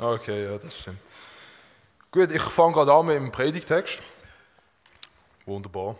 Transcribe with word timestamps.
Okay, 0.00 0.46
ja, 0.46 0.56
das 0.56 0.78
stimmt. 0.78 0.98
Gut, 2.10 2.30
ich 2.30 2.40
fange 2.40 2.72
gerade 2.72 2.90
an 2.90 3.04
mit 3.04 3.16
dem 3.16 3.30
Predigtext. 3.30 4.00
Wunderbar. 5.44 5.94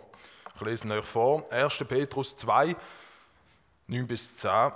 Ich 0.55 0.61
lese 0.61 0.87
ihn 0.87 0.91
euch 0.91 1.05
vor. 1.05 1.45
1. 1.51 1.77
Petrus 1.87 2.35
2, 2.35 2.75
9 3.85 4.07
bis 4.07 4.35
10. 4.37 4.71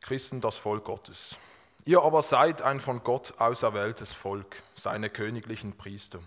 Christen, 0.00 0.40
das 0.40 0.56
Volk 0.56 0.84
Gottes. 0.84 1.36
Ihr 1.84 2.00
aber 2.00 2.22
seid 2.22 2.62
ein 2.62 2.80
von 2.80 3.04
Gott 3.04 3.34
auserwähltes 3.38 4.14
Volk, 4.14 4.62
seine 4.76 5.10
königlichen 5.10 5.76
Priester. 5.76 6.20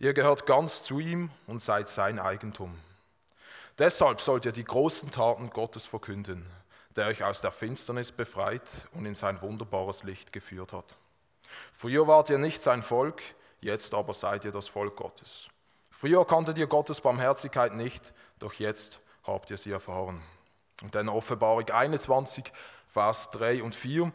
Ihr 0.00 0.14
gehört 0.14 0.46
ganz 0.46 0.82
zu 0.82 0.98
ihm 0.98 1.30
und 1.46 1.62
seid 1.62 1.86
sein 1.86 2.18
Eigentum. 2.18 2.76
Deshalb 3.78 4.20
sollt 4.20 4.46
ihr 4.46 4.52
die 4.52 4.64
großen 4.64 5.12
Taten 5.12 5.50
Gottes 5.50 5.86
verkünden, 5.86 6.44
der 6.96 7.06
euch 7.06 7.22
aus 7.22 7.40
der 7.40 7.52
Finsternis 7.52 8.10
befreit 8.10 8.68
und 8.94 9.06
in 9.06 9.14
sein 9.14 9.40
wunderbares 9.42 10.02
Licht 10.02 10.32
geführt 10.32 10.72
hat. 10.72 10.96
Früher 11.72 12.06
wart 12.06 12.30
ihr 12.30 12.38
nicht 12.38 12.62
sein 12.62 12.82
Volk, 12.82 13.22
jetzt 13.60 13.94
aber 13.94 14.14
seid 14.14 14.44
ihr 14.44 14.52
das 14.52 14.68
Volk 14.68 14.96
Gottes. 14.96 15.48
Früher 15.90 16.24
kanntet 16.26 16.58
ihr 16.58 16.66
Gottes 16.66 17.00
Barmherzigkeit 17.00 17.74
nicht, 17.74 18.12
doch 18.38 18.54
jetzt 18.54 18.98
habt 19.24 19.50
ihr 19.50 19.56
sie 19.56 19.70
erfahren. 19.70 20.22
Und 20.82 20.94
dann 20.94 21.08
Offenbarung 21.08 21.68
21, 21.70 22.52
Vers 22.92 23.30
3 23.30 23.62
und 23.62 23.74
4, 23.74 24.12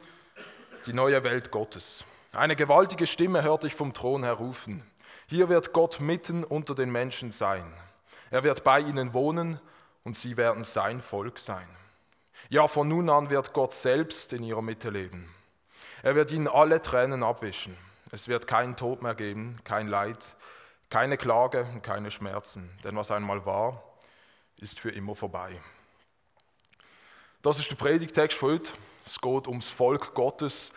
die 0.85 0.93
neue 0.93 1.23
Welt 1.23 1.51
Gottes. 1.51 2.03
Eine 2.31 2.55
gewaltige 2.55 3.07
Stimme 3.07 3.43
hörte 3.43 3.67
ich 3.67 3.75
vom 3.75 3.93
Thron 3.93 4.23
her 4.23 4.33
rufen. 4.33 4.83
Hier 5.27 5.49
wird 5.49 5.73
Gott 5.73 5.99
mitten 5.99 6.43
unter 6.43 6.75
den 6.75 6.91
Menschen 6.91 7.31
sein. 7.31 7.73
Er 8.31 8.43
wird 8.43 8.63
bei 8.63 8.79
ihnen 8.79 9.13
wohnen 9.13 9.59
und 10.03 10.15
sie 10.15 10.37
werden 10.37 10.63
sein 10.63 11.01
Volk 11.01 11.39
sein. 11.39 11.67
Ja, 12.49 12.67
von 12.67 12.87
nun 12.87 13.09
an 13.09 13.29
wird 13.29 13.53
Gott 13.53 13.73
selbst 13.73 14.31
in 14.33 14.43
ihrer 14.43 14.61
Mitte 14.61 14.89
leben. 14.89 15.33
Er 16.01 16.15
wird 16.15 16.31
ihnen 16.31 16.47
alle 16.47 16.81
Tränen 16.81 17.23
abwischen. 17.23 17.77
Es 18.11 18.27
wird 18.27 18.47
keinen 18.47 18.75
Tod 18.75 19.01
mehr 19.01 19.15
geben, 19.15 19.59
kein 19.65 19.87
Leid, 19.87 20.25
keine 20.89 21.17
Klage 21.17 21.63
und 21.73 21.81
keine 21.81 22.09
Schmerzen. 22.09 22.69
Denn 22.83 22.95
was 22.95 23.11
einmal 23.11 23.45
war, 23.45 23.83
ist 24.55 24.79
für 24.79 24.91
immer 24.91 25.15
vorbei. 25.15 25.61
Das 27.41 27.59
ist 27.59 27.69
der 27.69 27.75
Predigtext 27.75 28.37
für 28.37 28.47
heute. 28.47 28.71
Es 29.05 29.19
geht 29.19 29.47
ums 29.47 29.69
Volk 29.69 30.13
Gottes. 30.13 30.71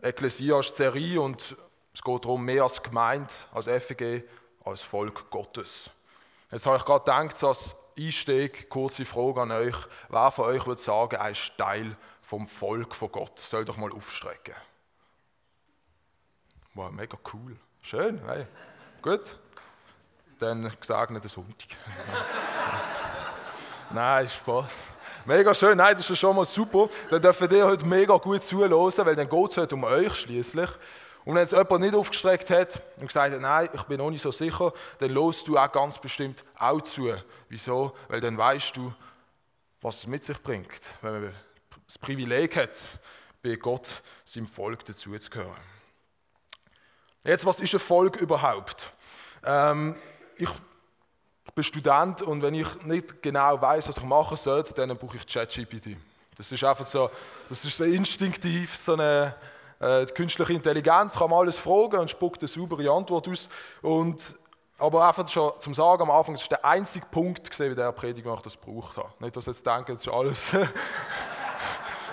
Ekklesia 0.00 0.60
ist 0.60 0.76
Serie 0.76 1.20
und 1.20 1.56
es 1.92 2.02
geht 2.02 2.24
darum, 2.24 2.44
mehr 2.44 2.62
als 2.62 2.82
Gemeinde, 2.82 3.32
als 3.52 3.66
FEG, 3.66 4.24
als 4.64 4.80
Volk 4.80 5.30
Gottes. 5.30 5.90
Jetzt 6.50 6.64
habe 6.64 6.78
ich 6.78 6.84
gerade 6.84 7.04
gedacht, 7.04 7.44
als 7.44 7.74
Einstieg, 7.98 8.70
kurze 8.70 9.04
Frage 9.04 9.42
an 9.42 9.50
euch. 9.50 9.76
Wer 10.08 10.30
von 10.30 10.46
euch 10.46 10.66
würde 10.66 10.80
sagen, 10.80 11.18
ist 11.30 11.52
Teil 11.58 11.96
vom 12.28 12.46
Volk 12.46 12.94
von 12.94 13.10
Gott? 13.10 13.38
Soll 13.38 13.64
doch 13.64 13.78
mal 13.78 13.90
aufstrecken. 13.90 14.54
Wow, 16.74 16.90
mega 16.90 17.16
cool. 17.32 17.56
Schön, 17.80 18.20
hey. 18.26 18.46
Gut. 19.00 19.34
Dann 20.38 20.70
gesegneten 20.78 21.30
Sonntag. 21.30 21.70
Nein, 23.90 24.28
Spaß. 24.28 24.72
Mega 25.24 25.54
schön, 25.54 25.76
nein, 25.76 25.96
das 25.96 26.08
ist 26.08 26.18
schon 26.18 26.36
mal 26.36 26.44
super. 26.44 26.88
Dann 27.10 27.20
dürfen 27.20 27.50
ihr 27.50 27.66
heute 27.66 27.86
mega 27.86 28.16
gut 28.16 28.42
zuhören, 28.42 29.06
weil 29.06 29.16
dann 29.16 29.28
geht 29.28 29.50
es 29.50 29.56
heute 29.56 29.74
um 29.74 29.84
euch 29.84 30.14
schließlich. 30.14 30.70
Und 31.24 31.34
wenn 31.34 31.44
es 31.44 31.50
jemand 31.50 31.80
nicht 31.80 31.94
aufgestreckt 31.94 32.50
hat 32.50 32.80
und 32.98 33.06
gesagt 33.06 33.34
hat, 33.34 33.40
nein, 33.40 33.68
ich 33.72 33.82
bin 33.84 33.98
noch 33.98 34.10
nicht 34.10 34.22
so 34.22 34.30
sicher, 34.30 34.72
dann 34.98 35.10
lost 35.10 35.48
du 35.48 35.58
auch 35.58 35.72
ganz 35.72 35.98
bestimmt 35.98 36.44
auch 36.58 36.80
zu. 36.82 37.12
Wieso? 37.48 37.94
Weil 38.08 38.20
dann 38.20 38.36
weißt 38.36 38.76
du, 38.76 38.92
was 39.80 39.96
es 39.96 40.06
mit 40.06 40.24
sich 40.24 40.40
bringt, 40.42 40.80
wenn 41.02 41.12
man 41.12 41.34
das 41.88 41.98
Privileg 41.98 42.54
hat, 42.54 42.78
bei 43.42 43.56
Gott, 43.56 44.02
seinem 44.24 44.46
Volk 44.46 44.84
dazuzugehören. 44.84 45.56
Jetzt, 47.24 47.44
was 47.44 47.58
ist 47.58 47.74
ein 47.74 47.80
Volk 47.80 48.20
überhaupt? 48.20 48.90
Ähm, 49.44 49.96
ich 50.36 50.50
bin 51.54 51.64
Student 51.64 52.22
und 52.22 52.42
wenn 52.42 52.54
ich 52.54 52.82
nicht 52.84 53.22
genau 53.22 53.60
weiß, 53.60 53.88
was 53.88 53.96
ich 53.96 54.04
machen 54.04 54.36
soll, 54.36 54.62
dann 54.62 54.96
brauche 54.96 55.16
ich 55.16 55.26
ChatGPT. 55.26 55.96
Das 56.36 56.52
ist 56.52 56.62
einfach 56.62 56.86
so, 56.86 57.10
das 57.48 57.64
ist 57.64 57.76
so 57.76 57.84
instinktiv, 57.84 58.78
so 58.80 58.92
eine 58.92 59.34
äh, 59.80 60.06
künstliche 60.06 60.52
Intelligenz 60.52 61.14
kann 61.14 61.30
man 61.30 61.40
alles 61.40 61.56
fragen 61.56 61.98
und 61.98 62.10
spuckt 62.10 62.42
eine 62.42 62.48
saubere 62.48 62.90
Antwort 62.90 63.28
aus. 63.28 63.48
Und, 63.82 64.34
aber 64.78 65.08
einfach 65.08 65.26
schon 65.28 65.52
zum 65.60 65.74
Sagen 65.74 66.02
am 66.02 66.10
Anfang, 66.10 66.34
das 66.34 66.42
ist 66.42 66.50
der 66.50 66.64
einzige 66.64 67.06
Punkt, 67.06 67.50
gesehen, 67.50 67.72
wie 67.72 67.74
der 67.74 67.90
Predigt, 67.92 68.26
wo 68.26 68.34
ich 68.34 68.40
das 68.40 68.60
gebraucht 68.60 68.96
habe. 68.96 69.12
Nicht, 69.18 69.34
dass 69.34 69.46
jetzt 69.46 69.66
denken, 69.66 69.94
das 69.94 70.02
ist 70.02 70.12
alles. 70.12 70.40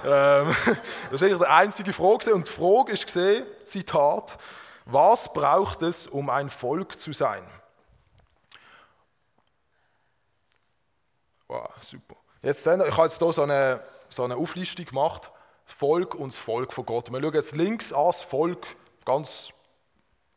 Ähm, 0.06 0.56
das 1.12 1.22
eigentlich 1.22 1.38
die 1.40 1.46
einzige 1.46 1.94
Frage. 1.94 2.34
Und 2.34 2.48
die 2.48 2.52
Frage 2.52 2.94
ist 2.94 3.06
gesehen, 3.06 3.46
Zitat, 3.64 4.38
was 4.86 5.32
braucht 5.34 5.82
es, 5.82 6.08
um 6.08 6.30
ein 6.30 6.50
Volk 6.50 7.00
zu 7.00 7.12
sein? 7.12 7.44
Wow, 11.48 11.70
super. 11.82 12.16
Jetzt, 12.42 12.66
ich 12.66 12.72
habe 12.72 13.04
jetzt 13.04 13.20
hier 13.20 13.34
so 13.34 13.42
eine, 13.42 13.82
so 14.10 14.24
eine 14.24 14.36
Auflistung 14.36 14.86
gemacht 14.86 15.32
das 15.66 15.74
Volk 15.74 16.16
und 16.16 16.32
das 16.32 16.40
Volk 16.40 16.74
von 16.74 16.86
Gott. 16.86 17.12
Wir 17.12 17.22
schauen 17.22 17.34
jetzt 17.34 17.56
links 17.56 17.92
an, 17.92 18.08
das 18.08 18.22
Volk, 18.22 18.66
ganz 19.04 19.50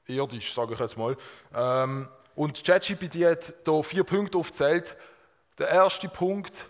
irdisch, 0.06 0.54
sage 0.54 0.74
ich 0.74 0.80
jetzt 0.80 0.96
mal. 0.96 1.16
Ähm, 1.54 2.08
und 2.34 2.64
ChatGPT 2.64 3.24
hat 3.24 3.52
hier 3.66 3.82
vier 3.82 4.04
Punkte 4.04 4.38
aufgezählt. 4.38 4.96
Der 5.58 5.68
erste 5.68 6.08
Punkt, 6.08 6.66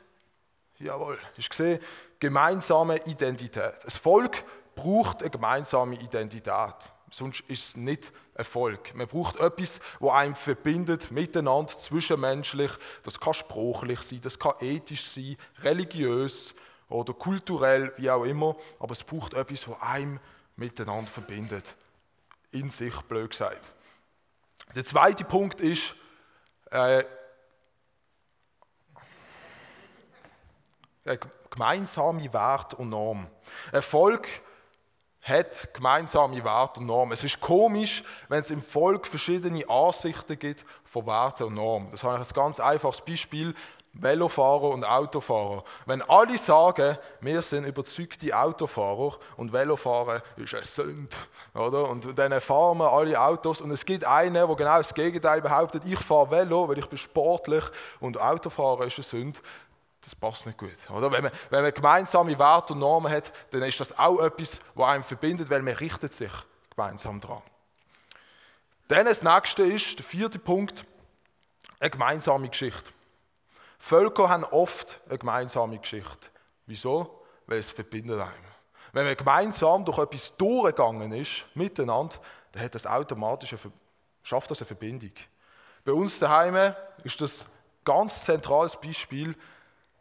jawohl, 0.78 1.18
ist 1.36 1.50
gesehen, 1.50 1.80
gemeinsame 2.18 2.98
Identität. 3.06 3.74
Das 3.84 3.96
Volk 3.96 4.44
braucht 4.74 5.22
eine 5.22 5.30
gemeinsame 5.30 5.96
Identität. 6.00 6.74
Sonst 7.10 7.40
ist 7.48 7.68
es 7.68 7.76
nicht 7.76 8.12
ein 8.34 8.44
Volk. 8.44 8.94
Man 8.94 9.08
braucht 9.08 9.40
etwas, 9.40 9.80
das 10.00 10.10
einem 10.10 10.34
verbindet, 10.34 11.10
miteinander, 11.10 11.76
zwischenmenschlich. 11.78 12.70
Das 13.02 13.18
kann 13.18 13.34
sprachlich 13.34 14.00
sein, 14.02 14.20
das 14.20 14.38
kann 14.38 14.54
ethisch 14.60 15.10
sein, 15.10 15.36
religiös 15.62 16.54
oder 16.88 17.12
kulturell, 17.14 17.92
wie 17.96 18.10
auch 18.10 18.24
immer, 18.24 18.56
aber 18.78 18.92
es 18.92 19.02
braucht 19.02 19.34
etwas, 19.34 19.62
das 19.62 19.82
einem 19.82 20.20
miteinander 20.56 21.10
verbindet. 21.10 21.74
In 22.50 22.70
sich, 22.70 22.94
blöd 23.02 23.30
gesagt. 23.30 23.72
Der 24.74 24.84
zweite 24.84 25.24
Punkt 25.24 25.60
ist, 25.60 25.94
äh, 26.70 27.04
gemeinsame 31.50 32.32
Wert 32.32 32.74
und 32.74 32.90
Norm. 32.90 33.26
Erfolg 33.72 34.28
hat 35.28 35.68
gemeinsame 35.74 36.42
Werte 36.42 36.80
und 36.80 36.86
Normen. 36.86 37.12
Es 37.12 37.22
ist 37.22 37.40
komisch, 37.40 38.02
wenn 38.28 38.40
es 38.40 38.50
im 38.50 38.62
Volk 38.62 39.06
verschiedene 39.06 39.68
Ansichten 39.68 40.38
gibt 40.38 40.64
von 40.84 41.06
Werten 41.06 41.44
und 41.44 41.54
Normen. 41.54 41.90
Das 41.90 42.02
habe 42.02 42.20
ich 42.22 42.28
ein 42.28 42.34
ganz 42.34 42.60
einfaches 42.60 43.00
Beispiel. 43.02 43.54
Velofahrer 43.94 44.68
und 44.68 44.84
Autofahrer. 44.84 45.64
Wenn 45.86 46.02
alle 46.02 46.38
sagen, 46.38 46.96
wir 47.20 47.42
sind 47.42 47.66
überzeugte 47.66 48.36
Autofahrer 48.36 49.18
und 49.36 49.52
Velofahren 49.52 50.22
ist 50.36 50.54
eine 50.54 50.62
Sünde, 50.62 51.16
oder? 51.54 51.88
Und 51.88 52.16
dann 52.16 52.40
fahren 52.40 52.78
wir 52.78 52.92
alle 52.92 53.20
Autos 53.20 53.60
und 53.60 53.70
es 53.72 53.84
gibt 53.84 54.04
einen, 54.04 54.34
der 54.34 54.46
genau 54.46 54.78
das 54.78 54.94
Gegenteil 54.94 55.40
behauptet, 55.40 55.82
ich 55.84 55.98
fahre 55.98 56.30
Velo, 56.30 56.68
weil 56.68 56.78
ich 56.78 56.86
bin 56.86 56.98
sportlich 56.98 57.64
und 57.98 58.20
Autofahren 58.20 58.86
ist 58.86 58.98
eine 58.98 59.04
Sünde. 59.04 59.40
Das 60.02 60.14
passt 60.14 60.46
nicht 60.46 60.58
gut, 60.58 60.76
oder? 60.90 61.10
Wenn 61.10 61.24
man, 61.24 61.32
wenn 61.50 61.62
man 61.62 61.72
gemeinsame 61.72 62.38
Werte 62.38 62.72
und 62.72 62.78
Normen 62.78 63.12
hat, 63.12 63.32
dann 63.50 63.62
ist 63.62 63.80
das 63.80 63.98
auch 63.98 64.20
etwas, 64.20 64.58
was 64.74 64.86
einem 64.86 65.02
verbindet, 65.02 65.50
weil 65.50 65.62
man 65.62 65.74
richtet 65.74 66.12
sich 66.12 66.30
gemeinsam 66.74 67.20
dran. 67.20 67.42
Dann 68.88 69.06
das 69.06 69.22
nächste 69.22 69.64
ist, 69.64 69.98
der 69.98 70.04
vierte 70.04 70.38
Punkt, 70.38 70.84
eine 71.80 71.90
gemeinsame 71.90 72.48
Geschichte. 72.48 72.92
Völker 73.78 74.28
haben 74.28 74.44
oft 74.44 75.00
eine 75.08 75.18
gemeinsame 75.18 75.78
Geschichte. 75.78 76.28
Wieso? 76.66 77.24
Weil 77.46 77.58
es 77.58 77.68
verbindet 77.68 78.20
einem. 78.20 78.32
Wenn 78.92 79.04
man 79.06 79.16
gemeinsam 79.16 79.84
durch 79.84 79.98
etwas 79.98 80.36
durchgegangen 80.36 81.12
ist, 81.12 81.44
miteinander, 81.54 82.16
dann 82.52 82.62
hat 82.62 82.74
das 82.74 82.86
automatisch 82.86 83.52
eine, 83.52 83.72
schafft 84.22 84.50
das 84.50 84.60
eine 84.60 84.66
Verbindung. 84.66 85.12
Bei 85.84 85.92
uns 85.92 86.18
daheim 86.18 86.74
ist 87.04 87.20
das 87.20 87.42
ein 87.42 87.46
ganz 87.84 88.24
zentrales 88.24 88.76
Beispiel. 88.76 89.36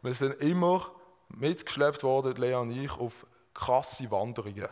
Wir 0.02 0.14
sind 0.14 0.40
immer 0.40 0.90
mitgeschleppt 1.28 2.02
worden, 2.02 2.36
Lea 2.36 2.54
und 2.54 2.70
ich, 2.70 2.92
auf 2.92 3.26
krasse 3.52 4.10
Wanderungen. 4.10 4.68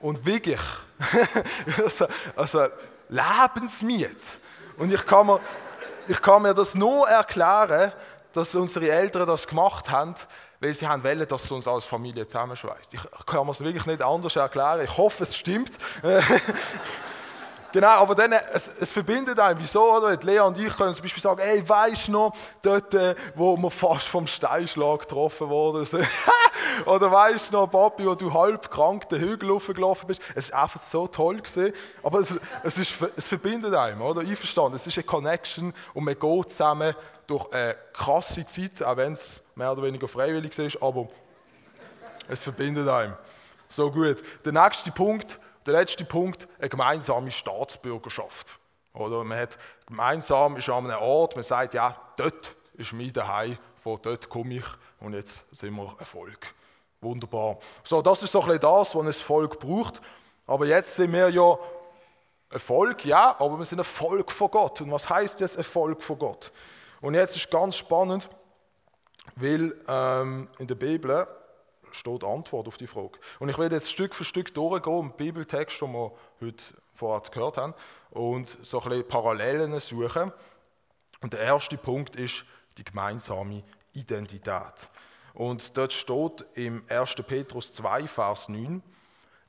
Und 0.00 0.24
wirklich, 0.24 0.60
also, 1.82 2.06
also 2.36 2.66
Lebensmiet. 3.08 4.18
Und 4.76 4.92
ich 4.92 5.04
kann 5.04 5.26
mir, 5.26 5.40
ich 6.08 6.20
kann 6.20 6.42
mir 6.42 6.54
das 6.54 6.74
nur 6.74 7.08
erklären, 7.08 7.92
dass 8.32 8.54
unsere 8.54 8.90
Eltern 8.90 9.26
das 9.26 9.46
gemacht 9.46 9.90
haben, 9.90 10.14
weil 10.60 10.74
sie 10.74 10.86
haben 10.86 11.02
wollen, 11.02 11.26
dass 11.26 11.44
es 11.44 11.50
uns 11.50 11.66
als 11.66 11.84
Familie 11.84 12.26
zusammenschweißt. 12.26 12.94
Ich 12.94 13.26
kann 13.26 13.46
mir 13.46 13.52
es 13.52 13.60
wirklich 13.60 13.86
nicht 13.86 14.02
anders 14.02 14.36
erklären. 14.36 14.84
Ich 14.84 14.96
hoffe, 14.96 15.24
es 15.24 15.34
stimmt. 15.36 15.72
Genau, 17.72 17.88
aber 17.88 18.14
dann, 18.14 18.32
es, 18.32 18.70
es 18.80 18.90
verbindet 18.90 19.38
einen. 19.38 19.60
Wieso? 19.60 19.96
Oder? 19.96 20.16
Lea 20.16 20.40
und 20.40 20.58
ich 20.58 20.76
können 20.76 20.92
zum 20.94 21.02
Beispiel 21.02 21.22
sagen, 21.22 21.40
ey, 21.40 21.66
weisst 21.68 22.08
du 22.08 22.12
noch, 22.12 22.32
dort, 22.62 22.94
äh, 22.94 23.14
wo 23.34 23.56
wir 23.56 23.70
fast 23.70 24.06
vom 24.06 24.26
Steinschlag 24.26 25.00
getroffen 25.00 25.48
wurden. 25.48 25.86
oder 26.86 27.12
weisst 27.12 27.52
du 27.52 27.56
noch, 27.56 27.68
Papi, 27.68 28.06
wo 28.06 28.14
du 28.14 28.32
halb 28.32 28.70
krank 28.70 29.08
den 29.08 29.20
Hügel 29.20 29.50
hochgelaufen 29.50 30.08
bist. 30.08 30.20
Es 30.34 30.50
war 30.52 30.62
einfach 30.64 30.82
so 30.82 31.06
toll 31.06 31.36
gewesen. 31.36 31.72
Aber 32.02 32.20
es, 32.20 32.38
es, 32.64 32.78
ist, 32.78 32.92
es 33.16 33.26
verbindet 33.26 33.74
einen, 33.74 34.00
oder? 34.00 34.20
Einverstanden. 34.20 34.74
Es 34.74 34.86
ist 34.86 34.96
eine 34.96 35.04
Connection 35.04 35.72
und 35.94 36.04
man 36.04 36.18
geht 36.18 36.50
zusammen 36.50 36.94
durch 37.26 37.52
eine 37.52 37.76
krasse 37.92 38.44
Zeit, 38.44 38.82
auch 38.82 38.96
wenn 38.96 39.12
es 39.12 39.40
mehr 39.54 39.70
oder 39.70 39.82
weniger 39.84 40.08
freiwillig 40.08 40.58
ist, 40.58 40.82
aber 40.82 41.06
es 42.28 42.40
verbindet 42.40 42.88
einen. 42.88 43.14
So 43.68 43.90
gut. 43.90 44.16
Der 44.44 44.52
nächste 44.52 44.90
Punkt, 44.90 45.38
der 45.66 45.74
letzte 45.74 46.04
Punkt, 46.04 46.48
eine 46.58 46.68
gemeinsame 46.68 47.30
Staatsbürgerschaft. 47.30 48.58
Oder 48.92 49.24
man 49.24 49.38
hat 49.38 49.58
gemeinsam 49.86 50.56
ist 50.56 50.68
an 50.68 50.90
einem 50.90 51.00
Ort, 51.00 51.34
man 51.34 51.44
sagt, 51.44 51.74
ja, 51.74 51.96
dort 52.16 52.56
ist 52.74 52.92
mein 52.92 53.12
Daheim, 53.12 53.58
von 53.82 53.98
dort 54.02 54.28
komme 54.28 54.54
ich 54.54 54.64
und 55.00 55.14
jetzt 55.14 55.42
sind 55.52 55.74
wir 55.74 55.94
ein 55.98 56.04
Volk. 56.04 56.54
Wunderbar. 57.00 57.58
So, 57.82 58.02
das 58.02 58.22
ist 58.22 58.32
so 58.32 58.40
ein 58.40 58.46
bisschen 58.46 58.60
das, 58.60 58.94
was 58.94 59.06
ein 59.06 59.12
Volk 59.12 59.58
braucht. 59.58 60.00
Aber 60.46 60.66
jetzt 60.66 60.96
sind 60.96 61.12
wir 61.12 61.30
ja 61.30 61.58
ein 62.52 62.58
Volk, 62.58 63.04
ja, 63.04 63.36
aber 63.38 63.58
wir 63.58 63.64
sind 63.64 63.78
ein 63.78 63.84
Volk 63.84 64.32
von 64.32 64.50
Gott. 64.50 64.80
Und 64.80 64.90
was 64.90 65.08
heißt 65.08 65.40
jetzt 65.40 65.56
ein 65.56 65.64
Volk 65.64 66.02
von 66.02 66.18
Gott? 66.18 66.50
Und 67.00 67.14
jetzt 67.14 67.36
ist 67.36 67.50
ganz 67.50 67.76
spannend, 67.76 68.28
weil 69.36 69.72
ähm, 69.88 70.48
in 70.58 70.66
der 70.66 70.74
Bibel 70.74 71.26
steht 71.94 72.24
Antwort 72.24 72.68
auf 72.68 72.76
die 72.76 72.86
Frage. 72.86 73.18
Und 73.38 73.48
ich 73.48 73.58
werde 73.58 73.76
jetzt 73.76 73.90
Stück 73.90 74.14
für 74.14 74.24
Stück 74.24 74.54
durchgehen, 74.54 75.00
im 75.00 75.12
Bibeltext, 75.12 75.80
den 75.80 75.92
wir 75.92 76.12
heute 76.40 76.64
vorher 76.94 77.30
gehört 77.30 77.56
haben, 77.56 77.74
und 78.10 78.56
so 78.62 78.80
ein 78.80 78.88
bisschen 78.88 79.08
Parallelen 79.08 79.78
suchen. 79.80 80.32
Und 81.20 81.32
der 81.32 81.40
erste 81.40 81.76
Punkt 81.76 82.16
ist 82.16 82.44
die 82.78 82.84
gemeinsame 82.84 83.62
Identität. 83.92 84.88
Und 85.34 85.76
dort 85.76 85.92
steht 85.92 86.44
im 86.54 86.82
1. 86.88 87.14
Petrus 87.26 87.72
2, 87.72 88.08
Vers 88.08 88.48
9, 88.48 88.82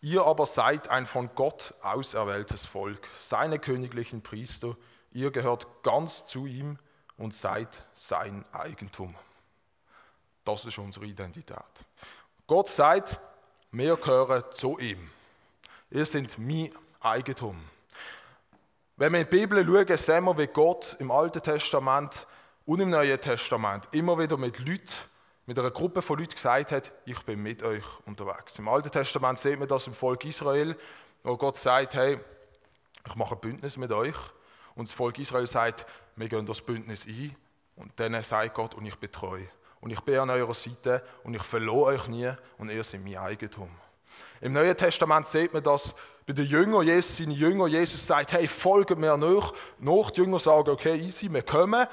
Ihr 0.04 0.26
aber 0.26 0.48
seid 0.48 0.90
ein 0.90 1.06
von 1.06 1.30
Gott 1.36 1.76
auserwähltes 1.84 2.66
Volk, 2.66 3.08
seine 3.22 3.60
königlichen 3.60 4.24
Priester, 4.24 4.76
ihr 5.12 5.30
gehört 5.30 5.84
ganz 5.84 6.26
zu 6.26 6.48
ihm 6.48 6.80
und 7.18 7.36
seid 7.36 7.84
sein 7.94 8.44
Eigentum. 8.52 9.16
Das 10.44 10.66
ist 10.66 10.80
unsere 10.80 11.06
Identität. 11.06 11.86
Gott 12.51 12.68
sagt, 12.68 13.18
wir 13.71 13.95
gehören 13.95 14.44
zu 14.51 14.77
ihm. 14.77 15.09
Ihr 15.89 16.06
seid 16.06 16.38
mein 16.38 16.69
Eigentum. 17.00 17.57
Wenn 18.98 19.13
wir 19.13 19.21
in 19.21 19.25
die 19.25 19.38
Bibel 19.38 19.63
schauen, 19.63 19.98
sehen 19.98 20.25
wir, 20.25 20.38
wie 20.38 20.48
Gott 20.48 20.98
im 21.00 21.12
Alten 21.12 21.42
Testament 21.42 22.27
und 22.65 22.81
im 22.81 22.89
Neuen 22.89 23.21
Testament 23.21 23.88
immer 23.94 24.19
wieder 24.19 24.36
mit 24.36 24.59
Leuten, 24.68 24.92
mit 25.45 25.57
einer 25.57 25.71
Gruppe 25.71 26.01
von 26.01 26.19
Leuten 26.19 26.36
gesagt 26.36 26.74
hat, 26.74 26.92
ich 27.06 27.24
bin 27.24 27.42
mit 27.42 27.63
euch 27.63 27.86
unterwegs. 28.06 28.59
Im 28.59 28.68
Alten 28.68 28.92
Testament 28.92 29.39
sieht 29.39 29.57
man 29.57 29.69
das 29.69 29.88
im 29.88 29.94
Volk 29.94 30.25
Israel, 30.25 30.75
wo 31.24 31.38
Gott 31.38 31.56
sagt, 31.56 31.94
hey, 31.94 32.19
ich 33.07 33.15
mache 33.15 33.36
ein 33.36 33.39
Bündnis 33.39 33.77
mit 33.77 33.94
euch. 33.94 34.18
Und 34.75 34.89
das 34.89 34.94
Volk 34.94 35.19
Israel 35.19 35.48
sagt, 35.48 35.86
wir 36.18 36.27
gehen 36.27 36.45
das 36.45 36.59
Bündnis 36.59 37.06
ein. 37.07 37.33
Und 37.77 37.98
dann 37.98 38.21
sagt 38.24 38.56
Gott, 38.56 38.75
und 38.75 38.86
ich 38.86 38.98
betreue 38.98 39.48
und 39.81 39.92
ich 39.92 40.00
bin 40.01 40.18
an 40.19 40.30
eurer 40.30 40.54
Seite 40.54 41.04
und 41.24 41.33
ich 41.33 41.44
verlore 41.44 41.94
euch 41.94 42.07
nie 42.07 42.31
und 42.57 42.69
ihr 42.69 42.83
seid 42.83 43.04
mein 43.04 43.18
Eigentum. 43.18 43.69
Im 44.39 44.54
Neuen 44.54 44.75
Testament 44.75 45.28
sieht 45.28 45.54
man 45.54 45.63
das 45.63 45.94
bei 46.25 46.33
den 46.33 46.45
Jüngern, 46.45 46.86
Jesus, 46.86 47.18
seine 47.18 47.33
Jünger, 47.33 47.68
Jesus 47.68 48.06
sagt, 48.06 48.33
hey, 48.33 48.48
folgt 48.48 48.98
mir 48.98 49.18
nach. 49.18 49.54
Nach 49.80 50.12
die 50.12 50.22
Jünger 50.22 50.39
sagen, 50.39 50.69
okay, 50.69 50.98
easy, 50.98 51.31
wir 51.31 51.42
kommen. 51.42 51.88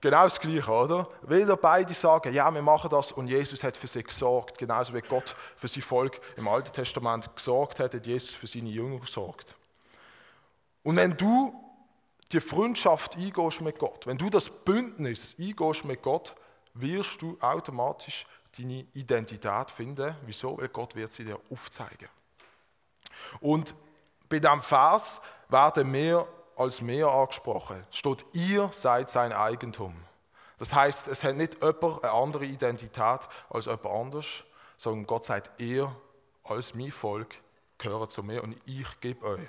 Genau 0.00 0.24
das 0.24 0.38
Gleiche, 0.38 0.70
oder? 0.70 1.08
Wieder 1.22 1.56
beide 1.56 1.92
sagen, 1.92 2.32
ja, 2.32 2.50
wir 2.52 2.62
machen 2.62 2.88
das 2.88 3.12
und 3.12 3.26
Jesus 3.26 3.62
hat 3.62 3.76
für 3.76 3.88
sie 3.88 4.02
gesorgt. 4.02 4.56
Genauso 4.56 4.94
wie 4.94 5.00
Gott 5.00 5.34
für 5.56 5.68
sein 5.68 5.82
Volk 5.82 6.20
im 6.36 6.48
Alten 6.48 6.72
Testament 6.72 7.28
gesorgt 7.34 7.80
hat, 7.80 7.94
hat 7.94 8.06
Jesus 8.06 8.34
für 8.34 8.46
seine 8.46 8.70
Jünger 8.70 9.00
gesorgt. 9.00 9.54
Und 10.82 10.96
wenn 10.96 11.16
du 11.16 11.52
die 12.32 12.40
Freundschaft 12.40 13.16
eingehst 13.16 13.60
mit 13.60 13.78
Gott, 13.78 14.06
wenn 14.06 14.18
du 14.18 14.30
das 14.30 14.48
Bündnis 14.48 15.34
eingehst 15.38 15.84
mit 15.84 16.00
Gott, 16.02 16.34
wirst 16.80 17.20
du 17.22 17.36
automatisch 17.40 18.26
deine 18.56 18.86
Identität 18.94 19.70
finden. 19.70 20.16
Wieso? 20.24 20.58
Weil 20.58 20.68
Gott 20.68 20.94
wird 20.94 21.10
sie 21.10 21.24
dir 21.24 21.38
aufzeigen. 21.50 22.08
Und 23.40 23.74
bei 24.28 24.38
diesem 24.38 24.62
Vers 24.62 25.20
werden 25.48 25.90
mehr 25.90 26.26
als 26.56 26.80
mehr 26.80 27.06
angesprochen. 27.06 27.84
Es 27.90 27.96
steht, 27.96 28.24
ihr 28.32 28.68
seid 28.72 29.10
sein 29.10 29.32
Eigentum. 29.32 29.94
Das 30.58 30.74
heißt, 30.74 31.08
es 31.08 31.22
hat 31.22 31.36
nicht 31.36 31.62
jemand 31.62 32.02
eine 32.02 32.12
andere 32.12 32.44
Identität 32.44 33.28
als 33.48 33.66
jemand 33.66 33.86
anders, 33.86 34.26
sondern 34.76 35.06
Gott 35.06 35.24
sagt, 35.24 35.60
ihr 35.60 35.94
als 36.44 36.74
mein 36.74 36.90
Volk 36.90 37.36
gehört 37.78 38.10
zu 38.10 38.22
mir 38.22 38.42
und 38.42 38.56
ich 38.66 39.00
gebe 39.00 39.24
euch 39.24 39.48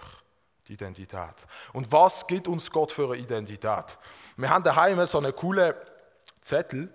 die 0.68 0.74
Identität. 0.74 1.34
Und 1.74 1.92
was 1.92 2.28
gibt 2.28 2.48
uns 2.48 2.70
Gott 2.70 2.92
für 2.92 3.06
eine 3.06 3.18
Identität? 3.18 3.98
Wir 4.38 4.50
haben 4.50 4.64
daheim 4.64 5.04
so 5.08 5.18
einen 5.18 5.36
coolen 5.36 5.74
Zettel, 6.42 6.94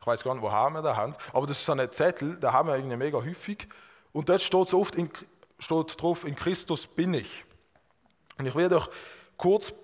ich 0.00 0.06
weiß 0.06 0.22
gar 0.22 0.34
nicht, 0.34 0.42
woher 0.42 0.70
wir 0.70 0.82
da 0.82 0.96
haben, 0.96 1.14
aber 1.32 1.46
das 1.46 1.58
ist 1.58 1.66
so 1.66 1.72
ein 1.72 1.90
Zettel, 1.90 2.36
da 2.36 2.52
haben 2.52 2.68
wir 2.68 2.76
irgendwie 2.76 2.96
mega 2.96 3.18
häufig. 3.18 3.68
Und 4.12 4.28
dort 4.28 4.40
steht 4.40 4.68
so 4.68 4.80
oft 4.80 4.96
in, 4.96 5.10
steht 5.58 6.02
drauf, 6.02 6.24
in 6.24 6.34
Christus 6.34 6.86
bin 6.86 7.14
ich. 7.14 7.44
Und 8.38 8.46
ich 8.46 8.54
werde 8.54 8.78
euch 8.78 8.88
kurz 9.36 9.70
ein 9.70 9.76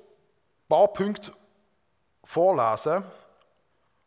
paar 0.68 0.88
Punkte 0.88 1.32
vorlesen. 2.24 3.04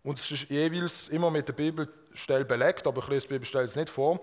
Und 0.02 0.20
es 0.20 0.32
ist 0.32 0.50
jeweils 0.50 1.08
immer 1.10 1.30
mit 1.30 1.48
der 1.48 1.54
Bibelstelle 1.54 2.46
belegt, 2.46 2.88
aber 2.88 3.02
ich 3.04 3.08
lese 3.08 3.28
die 3.28 3.34
Bibelstelle 3.34 3.70
nicht 3.76 3.90
vor. 3.90 4.20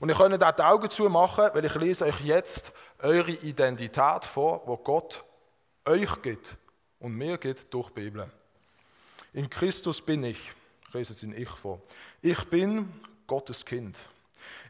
Und 0.00 0.08
ihr 0.08 0.16
könnt 0.16 0.42
auch 0.42 0.52
die 0.52 0.62
Augen 0.62 0.90
zu 0.90 1.08
machen, 1.08 1.50
weil 1.52 1.64
ich 1.64 1.74
lese 1.76 2.04
euch 2.04 2.20
jetzt 2.20 2.72
eure 3.00 3.30
Identität 3.30 4.24
vor, 4.24 4.62
wo 4.66 4.76
Gott 4.76 5.24
euch 5.84 6.20
gibt 6.22 6.56
und 6.98 7.12
mir 7.12 7.38
gibt 7.38 7.72
durch 7.72 7.88
die 7.90 8.00
Bibel. 8.00 8.28
In 9.32 9.48
Christus 9.48 10.00
bin 10.00 10.24
ich. 10.24 10.57
Ich 10.88 10.94
lese 10.94 11.12
es 11.12 11.22
in 11.22 11.36
Ich 11.36 11.50
vor. 11.50 11.82
Ich 12.22 12.46
bin 12.46 12.90
Gottes 13.26 13.66
Kind. 13.66 14.00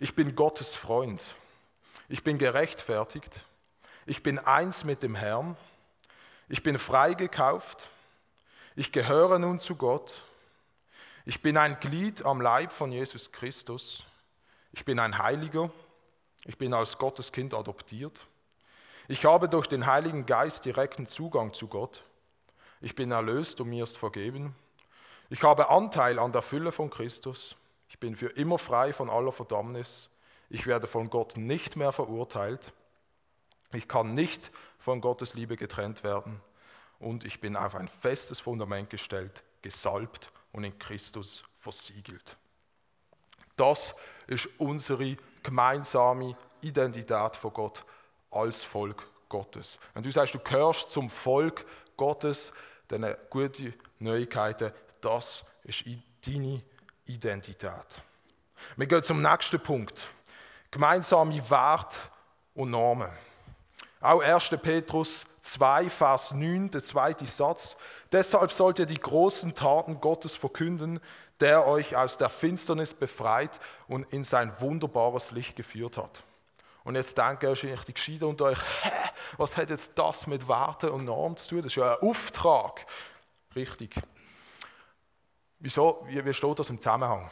Ich 0.01 0.17
bin 0.17 0.35
Gottes 0.35 0.75
Freund. 0.75 1.23
Ich 2.09 2.25
bin 2.25 2.39
gerechtfertigt. 2.39 3.45
Ich 4.05 4.25
bin 4.25 4.41
eins 4.41 4.83
mit 4.83 5.05
dem 5.05 5.15
Herrn. 5.15 5.57
Ich 6.49 6.65
bin 6.65 6.77
freigekauft. 6.77 7.89
Ich 8.75 8.91
gehöre 8.91 9.39
nun 9.39 9.61
zu 9.61 9.77
Gott. 9.77 10.13
Ich 11.25 11.41
bin 11.41 11.57
ein 11.57 11.79
Glied 11.79 12.25
am 12.25 12.41
Leib 12.41 12.73
von 12.73 12.91
Jesus 12.91 13.31
Christus. 13.31 14.05
Ich 14.73 14.85
bin 14.85 14.99
ein 14.99 15.19
Heiliger. 15.19 15.71
Ich 16.47 16.59
bin 16.59 16.75
als 16.75 16.99
Gottes 16.99 17.31
Kind 17.31 17.55
adoptiert. 17.55 18.27
Ich 19.07 19.25
habe 19.25 19.49
durch 19.49 19.69
den 19.69 19.87
Heiligen 19.87 20.27
Geist 20.27 20.65
direkten 20.65 21.07
Zugang 21.07 21.55
zu 21.55 21.69
Gott. 21.69 22.03
Ich 22.81 22.97
bin 22.97 23.13
erlöst 23.13 23.61
und 23.61 23.69
mir 23.69 23.85
ist 23.85 23.97
vergeben. 23.97 24.57
Ich 25.31 25.43
habe 25.43 25.69
Anteil 25.69 26.19
an 26.19 26.33
der 26.33 26.43
Fülle 26.43 26.73
von 26.73 26.89
Christus. 26.89 27.55
Ich 27.89 27.99
bin 27.99 28.17
für 28.17 28.29
immer 28.29 28.59
frei 28.59 28.93
von 28.93 29.11
aller 29.11 29.33
Verdammnis. 29.33 30.09
Ich 30.49 30.67
werde 30.67 30.87
von 30.87 31.11
Gott 31.11 31.37
nicht 31.37 31.77
mehr 31.77 31.93
verurteilt. 31.93 32.73
Ich 33.73 33.87
kann 33.87 34.15
nicht 34.15 34.51
von 34.79 35.01
Gottes 35.01 35.35
Liebe 35.35 35.57
getrennt 35.57 36.03
werden. 36.03 36.41
Und 36.99 37.25
ich 37.25 37.41
bin 37.41 37.57
auf 37.57 37.75
ein 37.75 37.89
festes 37.89 38.41
Fundament 38.41 38.89
gestellt, 38.89 39.45
gesalbt 39.61 40.31
und 40.53 40.65
in 40.65 40.79
Christus 40.79 41.45
versiegelt. 41.59 42.37
Das 43.57 43.95
ist 44.27 44.49
unsere 44.59 45.17
gemeinsame 45.43 46.37
Identität 46.63 47.37
von 47.37 47.53
Gott 47.53 47.85
als 48.31 48.65
Volk 48.65 49.07
Gottes. 49.29 49.79
Wenn 49.93 50.03
du 50.03 50.11
sagst, 50.11 50.35
du 50.35 50.39
gehörst 50.39 50.91
zum 50.91 51.11
Volk 51.11 51.67
Gottes, 51.97 52.53
dann 52.89 53.15
gute 53.29 53.75
Neuigkeiten, 53.99 54.73
das 55.01 55.45
ist 55.65 55.85
deine 56.25 56.63
Identität. 57.07 58.03
Wir 58.77 58.87
gehen 58.87 59.03
zum 59.03 59.23
nächsten 59.23 59.61
Punkt. 59.61 60.03
Gemeinsame 60.71 61.49
Werte 61.51 61.99
und 62.55 62.71
Normen. 62.71 63.11
Auch 64.01 64.21
1. 64.21 64.51
Petrus 64.63 65.25
2, 65.43 65.91
Vers 65.91 66.33
9, 66.33 66.71
der 66.71 66.85
zweite 66.85 67.27
Satz. 67.27 67.77
Deshalb 68.13 68.53
sollt 68.53 68.79
ihr 68.79 68.87
die 68.87 69.01
großen 69.01 69.55
Taten 69.55 70.01
Gottes 70.01 70.35
verkünden, 70.35 71.01
der 71.41 71.67
euch 71.67 71.97
aus 71.97 72.17
der 72.17 72.29
Finsternis 72.29 72.93
befreit 72.93 73.61
und 73.87 74.13
in 74.13 74.25
sein 74.25 74.53
wunderbares 74.61 75.31
Licht 75.31 75.57
geführt 75.57 75.97
hat. 75.97 76.23
Und 76.85 76.95
jetzt 76.95 77.17
denken 77.17 77.49
wahrscheinlich 77.49 77.83
die 77.83 77.95
Gescheiden 77.95 78.29
unter 78.29 78.47
euch, 78.47 78.59
hä, 78.83 78.91
was 79.37 79.57
hat 79.57 79.71
jetzt 79.71 79.93
das 79.95 80.27
mit 80.27 80.49
Werten 80.49 80.91
und 80.91 81.05
Normen 81.05 81.37
zu 81.37 81.49
tun? 81.49 81.59
Das 81.59 81.67
ist 81.67 81.77
ja 81.77 81.97
ein 81.97 82.09
Auftrag. 82.09 82.87
Richtig. 83.55 83.95
Wieso? 85.61 86.05
Wie, 86.07 86.25
wie 86.25 86.35
steht 86.35 86.59
das 86.59 86.71
im 86.71 86.81
Zusammenhang? 86.81 87.31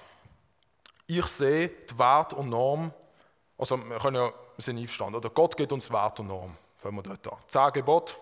Ich 1.07 1.27
sehe 1.27 1.69
die 1.69 1.99
Wert 1.99 2.33
und 2.33 2.49
Norm, 2.49 2.93
also 3.57 3.77
wir, 3.77 3.99
können 3.99 4.17
ja, 4.17 4.33
wir 4.57 4.63
sind 4.63 4.79
einverstanden, 4.79 5.17
oder 5.17 5.31
Gott 5.31 5.57
gibt 5.57 5.73
uns 5.73 5.91
Wert 5.91 6.19
und 6.21 6.27
Norm. 6.27 6.57
fangen 6.77 6.97
wir 6.97 7.03
dort 7.03 7.33
an. 7.33 7.39
Zehn 7.49 7.73
Gebote, 7.73 8.15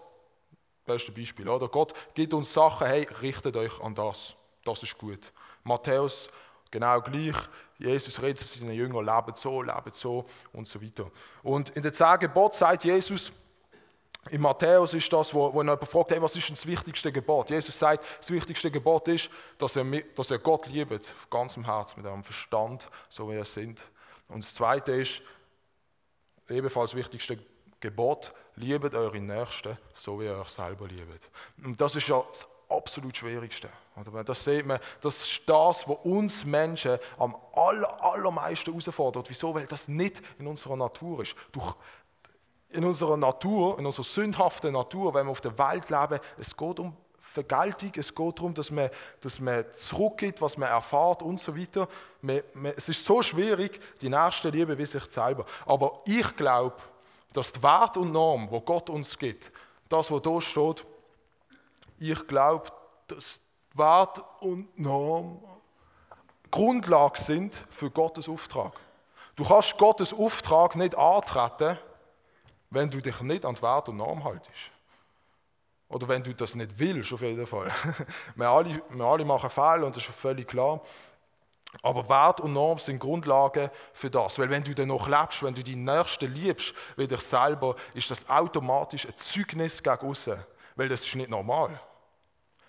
beste 0.85 1.11
Beispiel, 1.13 1.49
oder? 1.49 1.69
Gott 1.69 1.95
gibt 2.13 2.35
uns 2.35 2.53
Sachen, 2.53 2.87
hey, 2.87 3.09
richtet 3.23 3.57
euch 3.57 3.81
an 3.81 3.95
das. 3.95 4.35
Das 4.65 4.83
ist 4.83 4.99
gut. 4.99 5.33
Matthäus, 5.63 6.29
genau 6.71 7.01
gleich. 7.01 7.37
Jesus 7.79 8.21
redet 8.21 8.47
zu 8.47 8.59
seinen 8.59 8.73
Jüngern, 8.73 9.05
lebt 9.05 9.39
so, 9.39 9.63
lebt 9.63 9.95
so 9.95 10.27
und 10.53 10.69
so 10.69 10.81
weiter. 10.83 11.11
Und 11.43 11.71
in 11.71 11.83
den 11.83 11.93
zehn 11.93 12.19
Geboten 12.19 12.57
sagt 12.57 12.85
Jesus, 12.85 13.33
in 14.31 14.41
Matthäus 14.41 14.95
ist 14.95 15.13
das, 15.13 15.33
wo, 15.35 15.53
wo 15.53 15.61
jemand 15.61 15.87
fragt, 15.87 16.11
hey, 16.11 16.23
was 16.23 16.35
ist 16.35 16.49
denn 16.49 16.55
das 16.55 16.67
wichtigste 16.67 17.13
Gebot? 17.13 17.51
Jesus 17.51 17.79
sagt, 17.79 18.05
das 18.19 18.31
wichtigste 18.31 18.71
Gebot 18.71 19.09
ist, 19.09 19.29
dass 19.59 19.77
er, 19.77 19.85
dass 20.15 20.31
er 20.31 20.39
Gott 20.39 20.67
liebt, 20.69 21.07
von 21.07 21.31
ganzem 21.31 21.65
Herzen, 21.65 22.01
mit 22.01 22.07
eurem 22.07 22.25
Verstand, 22.25 22.89
so 23.09 23.31
wie 23.31 23.37
er 23.37 23.45
sind. 23.45 23.85
Und 24.29 24.45
das 24.45 24.55
zweite 24.55 24.93
ist, 24.93 25.21
ebenfalls 26.49 26.91
das 26.91 26.99
wichtigste 26.99 27.39
Gebot, 27.81 28.33
liebet 28.57 28.95
eure 28.95 29.21
Nächsten, 29.21 29.77
so 29.95 30.21
wie 30.21 30.25
ihr 30.25 30.39
euch 30.39 30.49
selber 30.49 30.87
liebt. 30.87 31.29
Und 31.63 31.81
das 31.81 31.95
ist 31.95 32.09
ja 32.09 32.23
das 32.29 32.47
absolut 32.69 33.17
Schwierigste. 33.17 33.69
Das 34.25 34.45
sieht 34.45 34.67
man, 34.67 34.81
das 35.01 35.23
ist 35.23 35.43
das, 35.47 35.89
was 35.89 35.99
uns 36.03 36.45
Menschen 36.45 36.99
am 37.19 37.37
aller, 37.55 38.03
allermeisten 38.03 38.73
herausfordert. 38.73 39.29
Wieso? 39.29 39.55
Weil 39.55 39.67
das 39.67 39.87
nicht 39.87 40.23
in 40.39 40.47
unserer 40.47 40.77
Natur 40.77 41.23
ist. 41.23 41.35
Durch 41.53 41.77
in 42.75 42.85
unserer 42.85 43.17
Natur, 43.17 43.79
in 43.79 43.87
unserer 43.87 44.05
sündhaften 44.05 44.73
Natur, 44.73 45.15
wenn 45.15 45.27
wir 45.27 45.31
auf 45.31 45.41
der 45.41 45.57
Welt 45.59 45.91
leben, 45.91 46.21
es 46.39 46.57
geht 46.57 46.79
um 46.81 46.97
Vergeltung, 47.21 47.93
es 47.97 48.15
geht 48.15 48.39
darum, 48.39 48.55
dass 48.55 48.71
man, 48.71 48.91
dass 49.21 49.41
man 49.41 49.65
zurückgibt, 49.77 50.41
was 50.41 50.57
man 50.57 50.69
erfahrt 50.69 51.23
und 51.23 51.41
so 51.41 51.57
weiter. 51.57 51.89
Man, 52.21 52.43
man, 52.53 52.73
es 52.77 52.89
ist 52.89 53.05
so 53.05 53.23
schwierig, 53.23 53.81
die 54.01 54.09
nächste 54.09 54.51
Liebe 54.51 54.77
wie 54.79 54.87
sich 54.87 55.05
selber. 55.07 55.45
Aber 55.67 56.01
ich 56.05 56.37
glaube, 56.37 56.77
dass 57.33 57.53
die 57.53 57.63
Wert 57.63 57.97
und 57.97 58.13
Norm, 58.13 58.49
wo 58.51 58.61
Gott 58.61 58.89
uns 58.91 59.19
gibt, 59.19 59.51
das, 59.89 60.11
was 60.11 60.23
da 60.23 60.41
steht, 60.41 60.85
ich 61.99 62.27
glaube, 62.27 62.71
dass 63.09 63.41
Wert 63.75 64.23
und 64.41 64.79
Norm 64.79 65.43
Grundlage 66.51 67.21
sind 67.21 67.61
für 67.71 67.91
Gottes 67.91 68.29
Auftrag. 68.29 68.73
Du 69.35 69.45
kannst 69.45 69.77
Gottes 69.77 70.13
Auftrag 70.13 70.77
nicht 70.77 70.97
antreten, 70.97 71.79
wenn 72.75 72.91
du 72.91 73.01
dich 73.01 73.21
nicht 73.21 73.45
an 73.45 73.55
die 73.55 73.63
Wert 73.63 73.89
und 73.89 73.97
Norm 73.97 74.25
haltest. 74.25 74.71
Oder 75.89 76.09
wenn 76.09 76.23
du 76.23 76.35
das 76.35 76.55
nicht 76.55 76.79
willst, 76.79 77.13
auf 77.13 77.21
jeden 77.21 77.47
Fall. 77.47 77.71
wir, 78.35 78.49
alle, 78.49 78.83
wir 78.89 79.05
alle 79.05 79.25
machen 79.25 79.51
Fehler 79.51 79.87
und 79.87 79.97
das 79.97 80.09
ist 80.09 80.15
völlig 80.15 80.49
klar. 80.49 80.81
Aber 81.83 82.09
Wert 82.09 82.41
und 82.41 82.53
Norm 82.53 82.79
sind 82.79 82.99
Grundlagen 82.99 83.71
für 83.93 84.11
das. 84.11 84.39
Weil 84.39 84.51
wenn 84.51 84.65
du 84.65 84.75
dann 84.75 84.89
noch 84.89 85.09
lebst, 85.09 85.43
wenn 85.43 85.55
du 85.55 85.63
die 85.63 85.77
Nächsten 85.77 86.33
liebst, 86.33 86.73
wie 86.97 87.07
dich 87.07 87.21
selber, 87.21 87.77
ist 87.95 88.11
das 88.11 88.29
automatisch 88.29 89.07
ein 89.07 89.17
Zeugnis 89.17 89.83
gegen 89.83 90.09
außen. 90.09 90.37
Weil 90.77 90.89
das 90.89 91.05
ist 91.05 91.15
nicht 91.15 91.31
normal. 91.31 91.81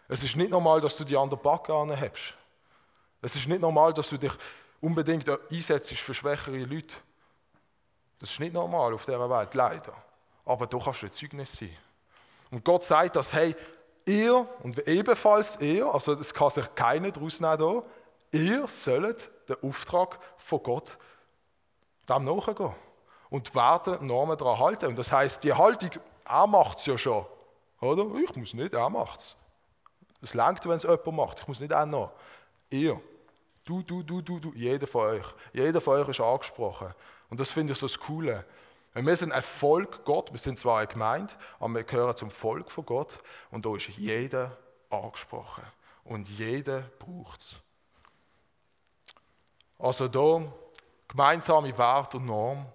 Es 0.08 0.22
ist 0.22 0.36
nicht 0.36 0.52
normal, 0.52 0.82
dass 0.82 0.96
du 0.96 1.04
die 1.04 1.18
andere 1.18 1.40
Backe 1.40 1.74
anhebst. 1.74 2.34
Es 3.22 3.36
ist 3.36 3.48
nicht 3.48 3.62
normal, 3.62 3.94
dass 3.94 4.10
du 4.10 4.18
dich 4.18 4.34
unbedingt 4.82 5.28
einsetzt 5.52 5.94
für 5.94 6.14
schwächere 6.14 6.60
Leute. 6.60 6.96
Das 8.20 8.32
ist 8.32 8.40
nicht 8.40 8.54
normal 8.54 8.94
auf 8.94 9.06
dieser 9.06 9.30
Welt, 9.30 9.54
leider. 9.54 9.94
Aber 10.46 10.68
du 10.68 10.80
kannst 10.80 11.04
ein 11.04 11.12
Zeugnis 11.12 11.56
sein. 11.56 11.76
Und 12.52 12.64
Gott 12.64 12.84
sagt 12.84 13.16
das, 13.16 13.34
hey, 13.34 13.56
ihr 14.06 14.48
und 14.64 14.88
ebenfalls 14.88 15.60
ihr, 15.60 15.86
also 15.86 16.14
es 16.14 16.34
kann 16.34 16.50
sich 16.50 16.74
keiner 16.76 17.12
daraus 17.12 17.40
nehmen, 17.40 17.82
ihr 18.32 18.68
sollt 18.68 19.30
den 19.50 19.58
Auftrag 19.62 20.20
von 20.38 20.64
Gott 20.64 20.98
dem 22.08 22.24
nachgehen 22.24 22.74
und 23.30 23.54
werden 23.56 24.06
Normen 24.06 24.38
daran 24.38 24.60
halten. 24.60 24.88
Und 24.88 24.98
das 24.98 25.12
heißt, 25.12 25.44
die 25.44 25.54
Haltung, 25.54 25.90
er 26.24 26.48
macht 26.48 26.80
es 26.80 26.86
ja 26.86 26.98
schon. 26.98 27.26
Oder? 27.82 28.06
Ich 28.24 28.36
muss 28.36 28.54
nicht, 28.54 28.74
er 28.74 28.90
macht 28.90 29.22
es. 29.22 29.36
Es 30.22 30.34
langt, 30.34 30.64
wenn 30.66 30.78
es 30.78 30.84
jemand 30.84 31.06
macht. 31.14 31.40
Ich 31.40 31.48
muss 31.48 31.60
nicht 31.60 31.74
auch 31.74 31.86
noch. 31.86 32.12
Ihr. 32.70 33.00
Du, 33.64 33.82
du, 33.82 34.04
du, 34.04 34.22
du, 34.22 34.40
du. 34.40 34.54
Jeder 34.54 34.88
von 34.88 35.02
euch. 35.02 35.26
Jeder 35.54 35.82
von 35.82 36.00
euch 36.00 36.10
ist 36.10 36.20
angesprochen. 36.20 36.94
Und 37.30 37.40
das 37.40 37.50
finde 37.50 37.74
ich 37.74 37.80
so 37.80 37.88
das 37.88 37.98
Coole. 38.00 38.46
Wir 38.94 39.18
sind 39.18 39.34
ein 39.34 39.44
Volk 39.44 40.06
Gott, 40.06 40.32
wir 40.32 40.40
sind 40.40 40.58
zwar 40.58 40.80
eine 40.80 40.88
Gemeinde, 40.88 41.34
aber 41.60 41.74
wir 41.74 41.84
gehören 41.84 42.16
zum 42.16 42.32
Volk 42.32 42.72
von 42.72 42.86
Gott 42.86 43.20
und 43.52 43.66
da 43.66 43.76
ist 43.76 43.88
jeder 43.90 44.58
angesprochen 44.90 45.66
und 46.06 46.30
jeder 46.30 46.82
braucht 47.00 47.42
es. 47.42 47.56
Also 49.78 50.08
da 50.08 50.50
gemeinsame 51.10 51.78
Wert 51.78 52.16
und 52.16 52.26
Norm 52.26 52.66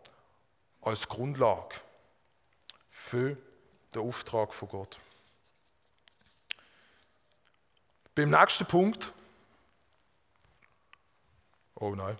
als 0.83 1.09
Grundlage 1.09 1.77
für 2.91 3.37
den 3.95 4.03
Auftrag 4.03 4.53
von 4.53 4.69
Gott. 4.69 4.99
Beim 8.15 8.29
nächsten 8.29 8.67
Punkt, 8.67 9.11
oh 11.77 11.95
nein, 11.95 12.19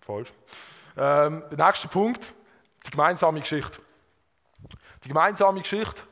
falsch. 0.00 0.32
Ähm, 0.96 1.44
der 1.50 1.66
nächste 1.66 1.88
Punkt, 1.88 2.32
die 2.86 2.90
gemeinsame 2.90 3.40
Geschichte. 3.40 3.80
Die 5.04 5.08
gemeinsame 5.08 5.60
Geschichte, 5.60 6.02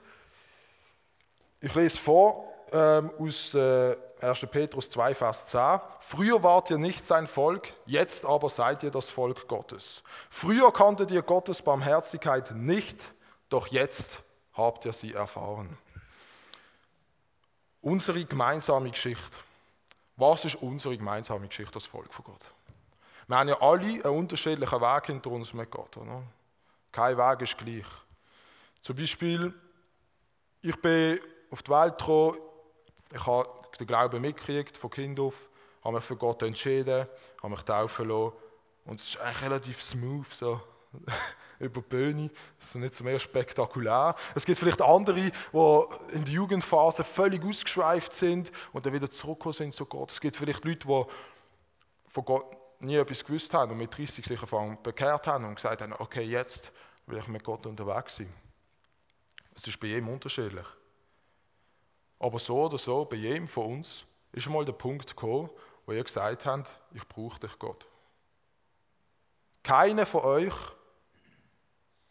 ich 1.61 1.75
lese 1.75 1.97
vor 1.97 2.53
ähm, 2.73 3.11
aus 3.19 3.55
äh, 3.55 3.97
1. 4.21 4.47
Petrus 4.51 4.91
2, 4.91 5.15
Vers 5.15 5.47
10. 5.47 5.81
Früher 6.01 6.43
wart 6.43 6.71
ihr 6.71 6.79
nicht 6.79 7.07
sein 7.07 7.27
Volk, 7.27 7.73
jetzt 7.87 8.25
aber 8.25 8.49
seid 8.49 8.83
ihr 8.83 8.91
das 8.91 9.09
Volk 9.09 9.49
Gottes. 9.49 10.03
Früher 10.31 10.73
kanntet 10.73 11.11
ihr 11.11 11.23
Gottes 11.23 11.63
Barmherzigkeit 11.63 12.53
nicht, 12.55 13.03
doch 13.49 13.67
jetzt 13.69 14.19
habt 14.53 14.85
ihr 14.85 14.93
sie 14.93 15.15
erfahren. 15.15 15.79
Unsere 17.81 18.25
gemeinsame 18.25 18.91
Geschichte. 18.91 19.37
Was 20.17 20.45
ist 20.45 20.57
unsere 20.57 20.97
gemeinsame 20.97 21.49
Geschichte, 21.49 21.73
das 21.73 21.87
Volk 21.87 22.13
von 22.13 22.25
Gott? 22.25 22.54
Wir 23.27 23.37
haben 23.37 23.49
ja 23.49 23.61
alle 23.61 23.85
einen 23.85 24.19
unterschiedlichen 24.19 24.81
Weg 24.81 25.07
hinter 25.07 25.31
uns 25.31 25.53
mit 25.55 25.71
Gott. 25.71 25.97
Oder? 25.97 26.23
Kein 26.93 27.17
Weg 27.17 27.41
ist 27.43 27.57
gleich. 27.57 27.87
Zum 28.83 28.97
Beispiel, 28.97 29.55
ich 30.63 30.77
bin 30.81 31.19
auf 31.51 31.63
die 31.63 31.71
Welt 31.71 31.99
gekommen, 31.99 32.39
ich 33.13 33.27
habe 33.27 33.49
den 33.79 33.87
Glauben 33.87 34.21
mitgekriegt 34.21 34.77
von 34.77 34.91
Kind 34.91 35.19
auf, 35.19 35.49
habe 35.83 35.97
mich 35.97 36.05
für 36.05 36.17
Gott 36.17 36.43
entschieden, 36.43 37.07
habe 37.43 37.49
mich 37.51 37.63
taufen 37.63 38.09
lassen 38.09 38.33
und 38.85 39.01
es 39.01 39.09
ist 39.09 39.17
eigentlich 39.19 39.43
relativ 39.43 39.83
smooth 39.83 40.33
so 40.33 40.61
über 41.59 41.81
die 41.81 41.89
Bühne. 41.89 42.31
Das 42.59 42.69
ist 42.69 42.75
nicht 42.75 42.95
so 42.95 43.05
mehr 43.05 43.19
spektakulär. 43.19 44.15
Es 44.35 44.45
gibt 44.45 44.59
vielleicht 44.59 44.83
andere, 44.83 45.17
die 45.21 45.33
in 46.13 46.25
der 46.25 46.35
Jugendphase 46.35 47.05
völlig 47.05 47.45
ausgeschweift 47.45 48.13
sind 48.13 48.53
und 48.73 48.85
dann 48.85 48.93
wieder 48.93 49.11
zurückgekommen 49.11 49.55
sind 49.55 49.75
zu 49.75 49.87
Gott. 49.87 50.13
Es 50.13 50.21
gibt 50.21 50.37
vielleicht 50.37 50.65
Leute, 50.65 50.87
die 50.87 51.05
von 52.07 52.25
Gott 52.25 52.45
nie 52.81 52.97
etwas 52.97 53.25
gewusst 53.25 53.53
haben 53.55 53.73
und 53.73 53.79
mit 53.79 53.97
30 53.97 54.25
sich 54.25 54.41
bekehrt 54.83 55.27
haben 55.27 55.45
und 55.45 55.57
gesagt 55.57 55.83
haben, 55.83 55.95
okay, 55.99 56.23
jetzt 56.23 56.73
will 57.07 57.19
ich 57.19 57.29
mit 57.29 57.45
Gott 57.45 57.67
unterwegs 57.67 58.17
sein. 58.17 58.33
Es 59.55 59.67
ist 59.67 59.79
bei 59.79 59.89
jedem 59.89 60.09
unterschiedlich. 60.09 60.67
Aber 62.19 62.39
so 62.39 62.65
oder 62.65 62.79
so, 62.79 63.05
bei 63.05 63.17
jedem 63.17 63.47
von 63.47 63.75
uns 63.75 64.05
ist 64.33 64.47
einmal 64.47 64.65
der 64.65 64.73
Punkt 64.73 65.09
gekommen, 65.09 65.51
wo 65.87 65.93
ihr 65.93 66.03
gesagt 66.03 66.47
habt, 66.47 66.71
ich 66.93 67.07
brauche 67.07 67.39
dich, 67.41 67.59
Gott. 67.59 67.87
Keiner 69.63 70.07
von 70.07 70.23
euch 70.23 70.55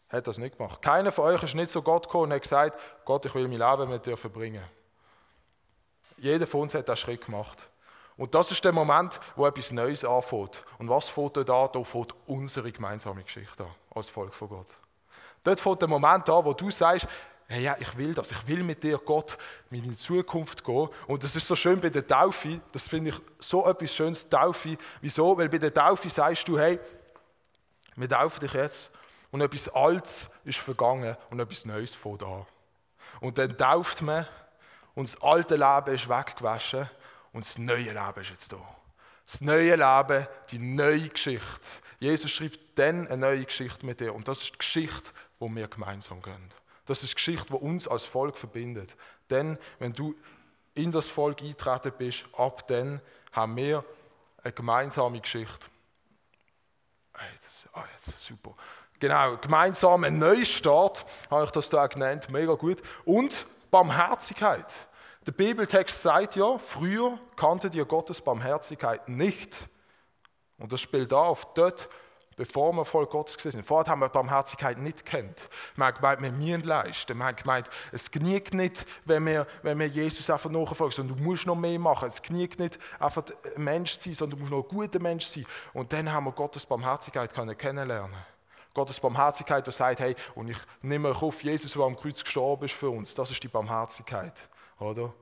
hat 0.08 0.26
das 0.26 0.38
nicht 0.38 0.56
gemacht. 0.56 0.80
Keiner 0.82 1.12
von 1.12 1.24
euch 1.24 1.42
ist 1.42 1.54
nicht 1.54 1.70
zu 1.70 1.82
Gott 1.82 2.04
gekommen 2.04 2.24
und 2.24 2.32
hat 2.32 2.42
gesagt, 2.42 2.78
Gott, 3.04 3.24
ich 3.26 3.34
will 3.34 3.48
mein 3.48 3.58
Leben 3.58 3.90
mit 3.90 4.06
dir 4.06 4.16
verbringen. 4.16 4.64
Jeder 6.16 6.46
von 6.46 6.62
uns 6.62 6.74
hat 6.74 6.86
diesen 6.86 6.96
Schritt 6.96 7.24
gemacht. 7.24 7.68
Und 8.16 8.34
das 8.34 8.50
ist 8.50 8.64
der 8.64 8.72
Moment, 8.72 9.18
wo 9.34 9.46
etwas 9.46 9.72
Neues 9.72 10.04
anfängt. 10.04 10.62
Und 10.78 10.88
was 10.88 11.08
fängt 11.08 11.36
dort 11.36 11.50
an? 11.50 11.68
Da 11.72 11.84
fängt 11.84 12.14
unsere 12.26 12.70
gemeinsame 12.70 13.24
Geschichte 13.24 13.64
an, 13.64 13.70
als 13.94 14.08
Volk 14.08 14.34
von 14.34 14.48
Gott. 14.48 14.68
Dort 15.42 15.60
fängt 15.60 15.80
der 15.80 15.88
Moment 15.88 16.28
an, 16.28 16.44
wo 16.44 16.52
du 16.52 16.70
sagst, 16.70 17.08
hey, 17.48 17.62
ja, 17.62 17.76
ich 17.78 17.96
will 17.96 18.14
das, 18.14 18.30
ich 18.30 18.46
will 18.46 18.62
mit 18.62 18.82
dir, 18.82 18.98
Gott, 18.98 19.36
in 19.70 19.82
die 19.82 19.96
Zukunft 19.96 20.64
gehen. 20.64 20.88
Und 21.06 21.22
das 21.22 21.34
ist 21.34 21.46
so 21.46 21.56
schön 21.56 21.80
bei 21.80 21.90
der 21.90 22.06
Taufe, 22.06 22.60
das 22.72 22.88
finde 22.88 23.10
ich 23.10 23.16
so 23.38 23.66
etwas 23.66 23.94
Schönes, 23.94 24.28
Taufe. 24.28 24.76
Wieso? 25.00 25.36
Weil 25.36 25.48
bei 25.48 25.58
der 25.58 25.74
Taufe 25.74 26.08
sagst 26.08 26.46
du, 26.48 26.58
hey, 26.58 26.78
wir 27.96 28.08
taufen 28.08 28.40
dich 28.40 28.52
jetzt 28.52 28.90
und 29.30 29.40
etwas 29.40 29.68
Altes 29.68 30.28
ist 30.44 30.58
vergangen 30.58 31.16
und 31.30 31.40
etwas 31.40 31.64
Neues 31.64 31.94
fängt 31.94 32.22
an. 32.22 32.46
Und 33.20 33.38
dann 33.38 33.56
tauft 33.56 34.02
man 34.02 34.26
und 34.94 35.08
das 35.08 35.20
alte 35.20 35.56
Leben 35.56 35.94
ist 35.94 36.08
weggewaschen 36.08 36.88
und 37.34 37.44
das 37.44 37.58
neue 37.58 37.92
Leben 37.92 38.20
ist 38.20 38.30
jetzt 38.30 38.52
da. 38.52 38.60
Das 39.30 39.40
neue 39.40 39.74
Leben, 39.74 40.26
die 40.50 40.58
neue 40.58 41.08
Geschichte. 41.08 41.68
Jesus 41.98 42.30
schreibt 42.30 42.60
dann 42.76 43.08
eine 43.08 43.16
neue 43.16 43.44
Geschichte 43.44 43.84
mit 43.84 44.00
dir. 44.00 44.14
Und 44.14 44.28
das 44.28 44.38
ist 44.38 44.52
die 44.52 44.58
Geschichte, 44.58 45.10
wo 45.38 45.48
wir 45.48 45.66
gemeinsam 45.66 46.22
gehen. 46.22 46.48
Das 46.86 47.02
ist 47.02 47.10
die 47.10 47.14
Geschichte, 47.16 47.46
die 47.48 47.54
uns 47.54 47.88
als 47.88 48.04
Volk 48.04 48.36
verbindet. 48.36 48.94
Denn 49.30 49.58
wenn 49.80 49.92
du 49.92 50.14
in 50.74 50.92
das 50.92 51.08
Volk 51.08 51.42
eintreten 51.42 51.92
bist, 51.98 52.24
ab 52.36 52.68
dann 52.68 53.00
haben 53.32 53.56
wir 53.56 53.84
eine 54.42 54.52
gemeinsame 54.52 55.20
Geschichte. 55.20 55.66
Hey, 57.14 57.28
das, 57.42 57.70
oh, 57.74 57.84
das 58.06 58.24
super. 58.24 58.54
Genau, 59.00 59.38
gemeinsamer 59.38 60.10
Neustart, 60.10 61.04
habe 61.30 61.44
ich 61.44 61.50
das 61.50 61.68
da 61.68 61.86
genannt, 61.88 62.30
mega 62.30 62.54
gut. 62.54 62.80
Und 63.04 63.46
Barmherzigkeit. 63.72 64.72
Der 65.26 65.32
Bibeltext 65.32 66.02
sagt 66.02 66.36
ja, 66.36 66.58
früher 66.58 67.18
kanntet 67.36 67.74
ihr 67.74 67.86
Gottes 67.86 68.20
Barmherzigkeit 68.20 69.08
nicht. 69.08 69.56
Und 70.58 70.70
das 70.70 70.82
spielt 70.82 71.14
auf, 71.14 71.54
dort, 71.54 71.88
bevor 72.36 72.74
wir 72.74 72.84
voll 72.84 73.06
Gottes 73.06 73.36
gewesen 73.36 73.58
sind. 73.58 73.66
Vorher 73.66 73.90
haben 73.90 74.00
wir 74.00 74.10
Barmherzigkeit 74.10 74.78
nicht 74.78 75.06
kennt. 75.06 75.48
Wir 75.76 75.86
haben 75.86 75.96
gemeint, 75.96 76.20
wir 76.20 76.32
müssen 76.32 76.64
leisten. 76.64 77.16
Wir 77.16 77.24
haben 77.24 77.36
gemeint, 77.36 77.70
es 77.90 78.10
genügt 78.10 78.52
nicht, 78.52 78.84
wenn 79.06 79.24
wir, 79.24 79.46
wenn 79.62 79.78
wir 79.78 79.86
Jesus 79.86 80.28
einfach 80.28 80.50
nachfolgen, 80.50 80.94
sondern 80.94 81.16
du 81.16 81.22
musst 81.22 81.46
noch 81.46 81.56
mehr 81.56 81.78
machen. 81.78 82.08
Es 82.08 82.20
genügt 82.20 82.58
nicht, 82.58 82.78
einfach 82.98 83.24
ein 83.56 83.64
Mensch 83.64 83.98
zu 83.98 84.10
sein, 84.10 84.14
sondern 84.14 84.38
du 84.38 84.44
musst 84.44 84.52
noch 84.52 84.62
ein 84.64 84.76
guter 84.76 85.00
Mensch 85.00 85.26
sein. 85.26 85.46
Und 85.72 85.92
dann 85.92 86.12
haben 86.12 86.24
wir 86.24 86.32
Gottes 86.32 86.66
Barmherzigkeit 86.66 87.32
kennenlernen 87.58 88.24
Gottes 88.74 88.98
Barmherzigkeit, 88.98 89.64
der 89.64 89.72
sagt, 89.72 90.00
hey, 90.00 90.16
und 90.34 90.50
ich 90.50 90.58
nehme 90.82 91.10
auf, 91.10 91.42
Jesus, 91.44 91.72
der 91.72 91.82
am 91.82 91.96
Kreuz 91.96 92.22
gestorben 92.22 92.64
ist 92.64 92.74
für 92.74 92.90
uns. 92.90 93.14
Das 93.14 93.30
ist 93.30 93.40
die 93.40 93.48
Barmherzigkeit, 93.48 94.48
oder? 94.78 95.12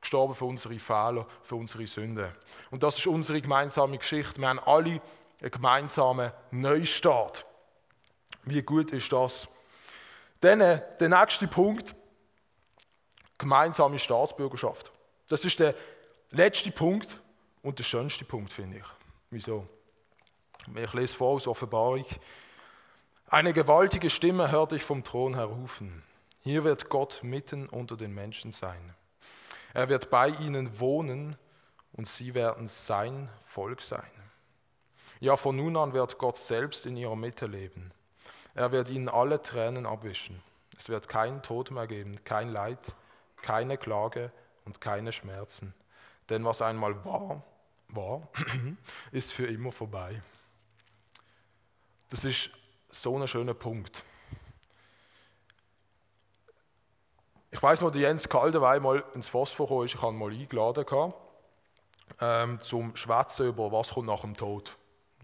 Gestorben 0.00 0.34
für 0.34 0.44
unsere 0.44 0.78
Fehler, 0.78 1.26
für 1.42 1.56
unsere 1.56 1.86
Sünden. 1.86 2.32
Und 2.70 2.82
das 2.82 2.98
ist 2.98 3.06
unsere 3.06 3.40
gemeinsame 3.40 3.98
Geschichte. 3.98 4.40
Wir 4.40 4.48
haben 4.48 4.60
alle 4.60 5.00
einen 5.40 5.50
gemeinsamen 5.50 6.32
Neustart. 6.50 7.44
Wie 8.44 8.62
gut 8.62 8.92
ist 8.92 9.12
das? 9.12 9.48
Dann 10.40 10.60
äh, 10.60 10.82
der 11.00 11.08
nächste 11.08 11.48
Punkt, 11.48 11.94
gemeinsame 13.38 13.98
Staatsbürgerschaft. 13.98 14.92
Das 15.28 15.44
ist 15.44 15.58
der 15.58 15.74
letzte 16.30 16.70
Punkt 16.70 17.20
und 17.62 17.78
der 17.78 17.84
schönste 17.84 18.24
Punkt, 18.24 18.52
finde 18.52 18.78
ich. 18.78 18.84
Wieso? 19.30 19.66
Ich 20.74 20.92
lese 20.92 21.14
vor 21.14 21.34
aus 21.34 21.46
Offenbarung. 21.46 22.04
Eine 23.28 23.52
gewaltige 23.52 24.10
Stimme 24.10 24.50
hörte 24.50 24.76
ich 24.76 24.82
vom 24.82 25.04
Thron 25.04 25.34
her 25.34 25.44
rufen. 25.44 26.02
Hier 26.40 26.64
wird 26.64 26.88
Gott 26.88 27.20
mitten 27.22 27.68
unter 27.68 27.96
den 27.96 28.14
Menschen 28.14 28.52
sein. 28.52 28.94
Er 29.78 29.88
wird 29.88 30.10
bei 30.10 30.30
ihnen 30.30 30.80
wohnen 30.80 31.36
und 31.92 32.08
sie 32.08 32.34
werden 32.34 32.66
sein 32.66 33.28
Volk 33.44 33.80
sein. 33.80 34.10
Ja, 35.20 35.36
von 35.36 35.54
nun 35.54 35.76
an 35.76 35.92
wird 35.92 36.18
Gott 36.18 36.36
selbst 36.36 36.84
in 36.84 36.96
ihrer 36.96 37.14
Mitte 37.14 37.46
leben. 37.46 37.92
Er 38.56 38.72
wird 38.72 38.90
ihnen 38.90 39.08
alle 39.08 39.40
Tränen 39.40 39.86
abwischen. 39.86 40.42
Es 40.76 40.88
wird 40.88 41.08
keinen 41.08 41.42
Tod 41.42 41.70
mehr 41.70 41.86
geben, 41.86 42.24
kein 42.24 42.48
Leid, 42.48 42.80
keine 43.40 43.78
Klage 43.78 44.32
und 44.64 44.80
keine 44.80 45.12
Schmerzen. 45.12 45.72
Denn 46.28 46.44
was 46.44 46.60
einmal 46.60 47.04
war, 47.04 47.44
war, 47.90 48.28
ist 49.12 49.30
für 49.30 49.46
immer 49.46 49.70
vorbei. 49.70 50.20
Das 52.08 52.24
ist 52.24 52.50
so 52.90 53.16
ein 53.16 53.28
schöner 53.28 53.54
Punkt. 53.54 54.02
Ich 57.50 57.62
weiß 57.62 57.80
noch, 57.80 57.90
der 57.90 58.02
Jens 58.02 58.28
Kaldenwein 58.28 58.82
mal 58.82 59.02
ins 59.14 59.26
Phosphor 59.26 59.68
kam, 59.68 59.84
ich 59.84 59.96
habe 59.96 60.12
ihn 60.12 60.18
mal 60.18 60.30
eingeladen, 60.30 61.14
ähm, 62.20 62.60
zum 62.60 62.94
Schwätzen 62.94 63.46
über 63.46 63.72
was 63.72 63.90
kommt 63.90 64.06
nach 64.06 64.20
dem 64.20 64.36
Tod. 64.36 64.76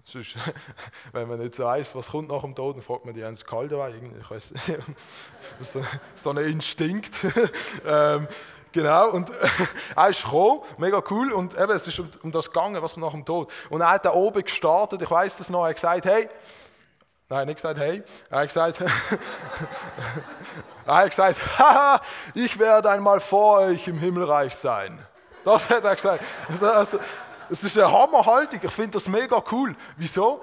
Sonst, 0.05 0.37
wenn 1.13 1.29
man 1.29 1.39
nicht 1.39 1.59
weiß, 1.59 1.95
was 1.95 2.09
kommt 2.09 2.31
nach 2.31 2.41
dem 2.41 2.55
Tod, 2.55 2.77
dann 2.77 2.83
fragt 2.83 3.05
man 3.05 3.15
die 3.15 3.21
Jens 3.21 3.45
Kaldenwein. 3.45 4.15
Ich 4.21 4.31
weiß, 4.31 4.53
das 5.59 5.75
ist 5.75 5.87
so 6.15 6.31
ein 6.31 6.39
Instinkt. 6.39 7.13
ähm, 7.87 8.29
Genau, 8.73 9.11
und 9.11 9.31
er 9.97 10.09
ist 10.09 10.25
gekommen, 10.25 10.63
mega 10.79 11.01
cool, 11.09 11.33
und 11.33 11.57
eben, 11.57 11.71
es 11.71 11.87
ist 11.87 11.97
um, 12.01 12.11
um 12.25 12.33
das 12.33 12.47
gegangen, 12.47 12.83
was 12.83 12.95
kommt 12.95 13.07
nach 13.07 13.13
dem 13.13 13.25
Tod. 13.25 13.49
Und 13.71 13.83
er 13.83 13.91
hat 13.91 14.05
da 14.05 14.13
oben 14.13 14.43
gestartet, 14.43 15.01
ich 15.01 15.09
weiß 15.09 15.37
das 15.37 15.49
noch, 15.49 15.63
er 15.63 15.69
hat 15.69 15.77
gesagt, 15.77 16.07
hey, 16.07 16.29
Nein, 17.29 17.47
nicht 17.47 17.57
gesagt, 17.57 17.81
hey. 17.81 18.03
Er 18.29 18.41
hat 18.41 18.49
gesagt, 18.49 18.85
er 20.87 20.95
hat 20.95 21.11
gesagt, 21.11 21.59
haha, 21.59 22.01
ich 22.35 22.59
werde 22.59 22.91
einmal 22.91 23.21
vor 23.21 23.59
euch 23.61 23.87
im 23.89 23.99
Himmelreich 23.99 24.55
sein. 24.55 24.99
Das 25.45 25.69
hat 25.69 25.85
er 25.85 25.95
gesagt. 25.95 26.25
Also, 26.49 26.67
also, 26.67 26.99
das 27.49 27.63
ist 27.63 27.77
eine 27.77 27.91
Hammerhaltung. 27.91 28.61
Ich 28.63 28.71
finde 28.71 28.93
das 28.93 29.07
mega 29.07 29.43
cool. 29.53 29.77
Wieso? 29.97 30.43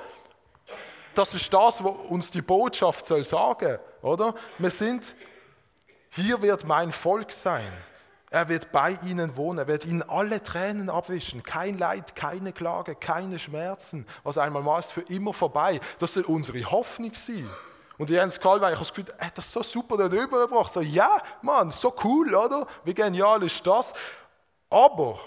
Das 1.13 1.33
ist 1.33 1.53
das, 1.53 1.83
was 1.83 1.97
uns 2.09 2.29
die 2.29 2.41
Botschaft 2.41 3.05
soll 3.05 3.23
sagen, 3.23 3.79
oder? 4.01 4.33
Wir 4.57 4.69
sind, 4.69 5.15
hier 6.11 6.41
wird 6.41 6.65
mein 6.65 6.91
Volk 6.91 7.31
sein. 7.31 7.71
Er 8.29 8.47
wird 8.47 8.71
bei 8.71 8.97
ihnen 9.03 9.35
wohnen, 9.35 9.59
er 9.59 9.67
wird 9.67 9.83
ihnen 9.83 10.03
alle 10.03 10.41
Tränen 10.41 10.89
abwischen. 10.89 11.43
Kein 11.43 11.77
Leid, 11.77 12.15
keine 12.15 12.53
Klage, 12.53 12.95
keine 12.95 13.39
Schmerzen. 13.39 14.07
Was 14.23 14.37
einmal 14.37 14.61
mal 14.61 14.79
ist, 14.79 14.93
für 14.93 15.01
immer 15.01 15.33
vorbei. 15.33 15.81
Das 15.99 16.13
soll 16.13 16.23
unsere 16.23 16.63
Hoffnung 16.71 17.11
sein. 17.13 17.49
Und 18.01 18.09
Jens 18.09 18.39
Kalwein, 18.39 18.73
ich 18.73 18.79
habe 18.79 18.87
das 18.87 18.95
Gefühl, 18.95 19.13
er 19.15 19.27
hat 19.27 19.37
das 19.37 19.51
so 19.51 19.61
super 19.61 19.95
dort 19.95 20.11
übergebracht. 20.11 20.73
So, 20.73 20.81
ja, 20.81 21.21
Mann, 21.43 21.69
so 21.69 21.93
cool, 22.03 22.33
oder? 22.33 22.65
Wie 22.83 22.95
genial 22.95 23.43
ist 23.43 23.61
das? 23.67 23.93
Aber, 24.71 25.19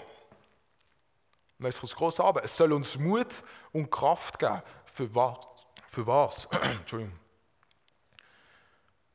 es 1.59 1.81
ist 1.81 1.95
groß 1.95 2.19
aber, 2.19 2.43
es 2.43 2.53
soll 2.53 2.73
uns 2.73 2.97
Mut 2.97 3.41
und 3.71 3.89
Kraft 3.89 4.37
geben. 4.37 4.61
Für 4.93 5.15
was? 5.15 5.37
Für 5.89 6.05
was? 6.05 6.45
Entschuldigung. 6.63 7.17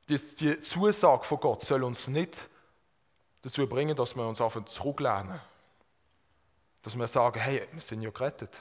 Die, 0.08 0.16
die 0.36 0.62
Zusage 0.62 1.24
von 1.24 1.40
Gott 1.40 1.60
soll 1.60 1.84
uns 1.84 2.08
nicht 2.08 2.38
dazu 3.42 3.66
bringen, 3.66 3.94
dass 3.94 4.16
wir 4.16 4.26
uns 4.26 4.40
einfach 4.40 4.64
zurücklehnen. 4.64 5.38
Dass 6.80 6.96
wir 6.96 7.06
sagen, 7.06 7.38
hey, 7.38 7.68
wir 7.72 7.82
sind 7.82 8.00
ja 8.00 8.08
gerettet. 8.08 8.58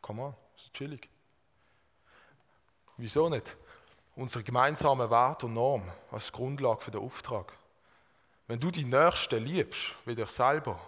Komm 0.00 0.20
on, 0.20 0.34
ist 0.56 0.72
chillig. 0.72 1.06
Wieso 2.96 3.28
nicht? 3.28 3.58
Unsere 4.16 4.42
gemeinsame 4.42 5.10
Wert 5.10 5.44
und 5.44 5.52
Norm 5.52 5.84
als 6.10 6.32
Grundlage 6.32 6.80
für 6.80 6.90
den 6.90 7.02
Auftrag. 7.02 7.52
Wenn 8.46 8.58
du 8.58 8.70
die 8.70 8.84
Nächsten 8.84 9.44
liebst, 9.44 9.94
wie 10.04 10.14
dich 10.14 10.30
selber, 10.30 10.80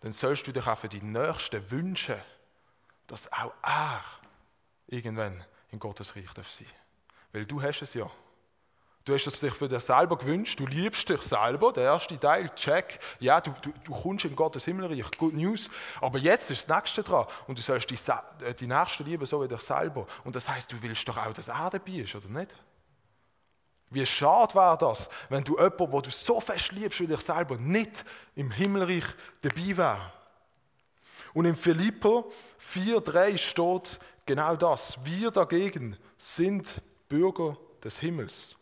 dann 0.00 0.12
sollst 0.12 0.46
du 0.46 0.52
dich 0.52 0.66
auch 0.66 0.78
für 0.78 0.88
die 0.88 1.02
Nächsten 1.02 1.70
wünschen, 1.70 2.16
dass 3.06 3.32
auch 3.32 3.52
er 3.62 4.02
irgendwann 4.86 5.44
in 5.70 5.78
Gottes 5.78 6.14
Reich 6.14 6.26
sein 6.26 6.44
darf. 6.44 6.60
Weil 7.32 7.46
du 7.46 7.62
hast 7.62 7.82
es 7.82 7.94
ja. 7.94 8.10
Du 9.06 9.14
hast 9.14 9.24
es 9.24 9.38
dich 9.38 9.54
für 9.54 9.68
dich 9.68 9.84
selber 9.84 10.18
gewünscht, 10.18 10.58
du 10.58 10.66
liebst 10.66 11.08
dich 11.08 11.22
selber, 11.22 11.72
der 11.72 11.84
erste 11.84 12.18
Teil, 12.18 12.50
check. 12.56 12.98
Ja, 13.20 13.40
du, 13.40 13.54
du, 13.62 13.72
du 13.84 13.92
kommst 13.92 14.24
in 14.24 14.34
Gottes 14.34 14.64
Himmelreich, 14.64 15.08
good 15.16 15.32
news. 15.32 15.70
Aber 16.00 16.18
jetzt 16.18 16.50
ist 16.50 16.68
das 16.68 16.76
Nächste 16.76 17.04
dran 17.04 17.24
und 17.46 17.56
du 17.56 17.62
sollst 17.62 17.88
die, 17.88 18.44
äh, 18.44 18.52
die 18.52 18.66
Nächste 18.66 19.04
lieben, 19.04 19.24
so 19.24 19.40
wie 19.40 19.46
dich 19.46 19.60
selber. 19.60 20.08
Und 20.24 20.34
das 20.34 20.48
heißt, 20.48 20.72
du 20.72 20.82
willst 20.82 21.06
doch 21.06 21.16
auch, 21.18 21.32
dass 21.32 21.46
er 21.46 21.70
dabei 21.70 21.92
ist, 21.92 22.16
oder 22.16 22.26
nicht? 22.26 22.52
Wie 23.90 24.04
schade 24.04 24.52
wäre 24.56 24.76
das, 24.76 25.08
wenn 25.28 25.44
du 25.44 25.56
jemanden, 25.56 25.92
wo 25.92 26.00
du 26.00 26.10
so 26.10 26.40
fest 26.40 26.72
liebst 26.72 26.98
wie 26.98 27.06
dich 27.06 27.20
selber, 27.20 27.56
nicht 27.58 28.04
im 28.34 28.50
Himmelreich 28.50 29.04
dabei 29.40 29.76
wäre. 29.76 30.12
Und 31.32 31.44
in 31.44 31.54
Philipper 31.54 32.24
4,3 32.74 33.38
steht 33.38 34.00
genau 34.24 34.56
das. 34.56 34.98
Wir 35.04 35.30
dagegen 35.30 35.96
sind 36.18 36.82
Bürger 37.08 37.56
des 37.84 38.00
Himmels 38.00 38.56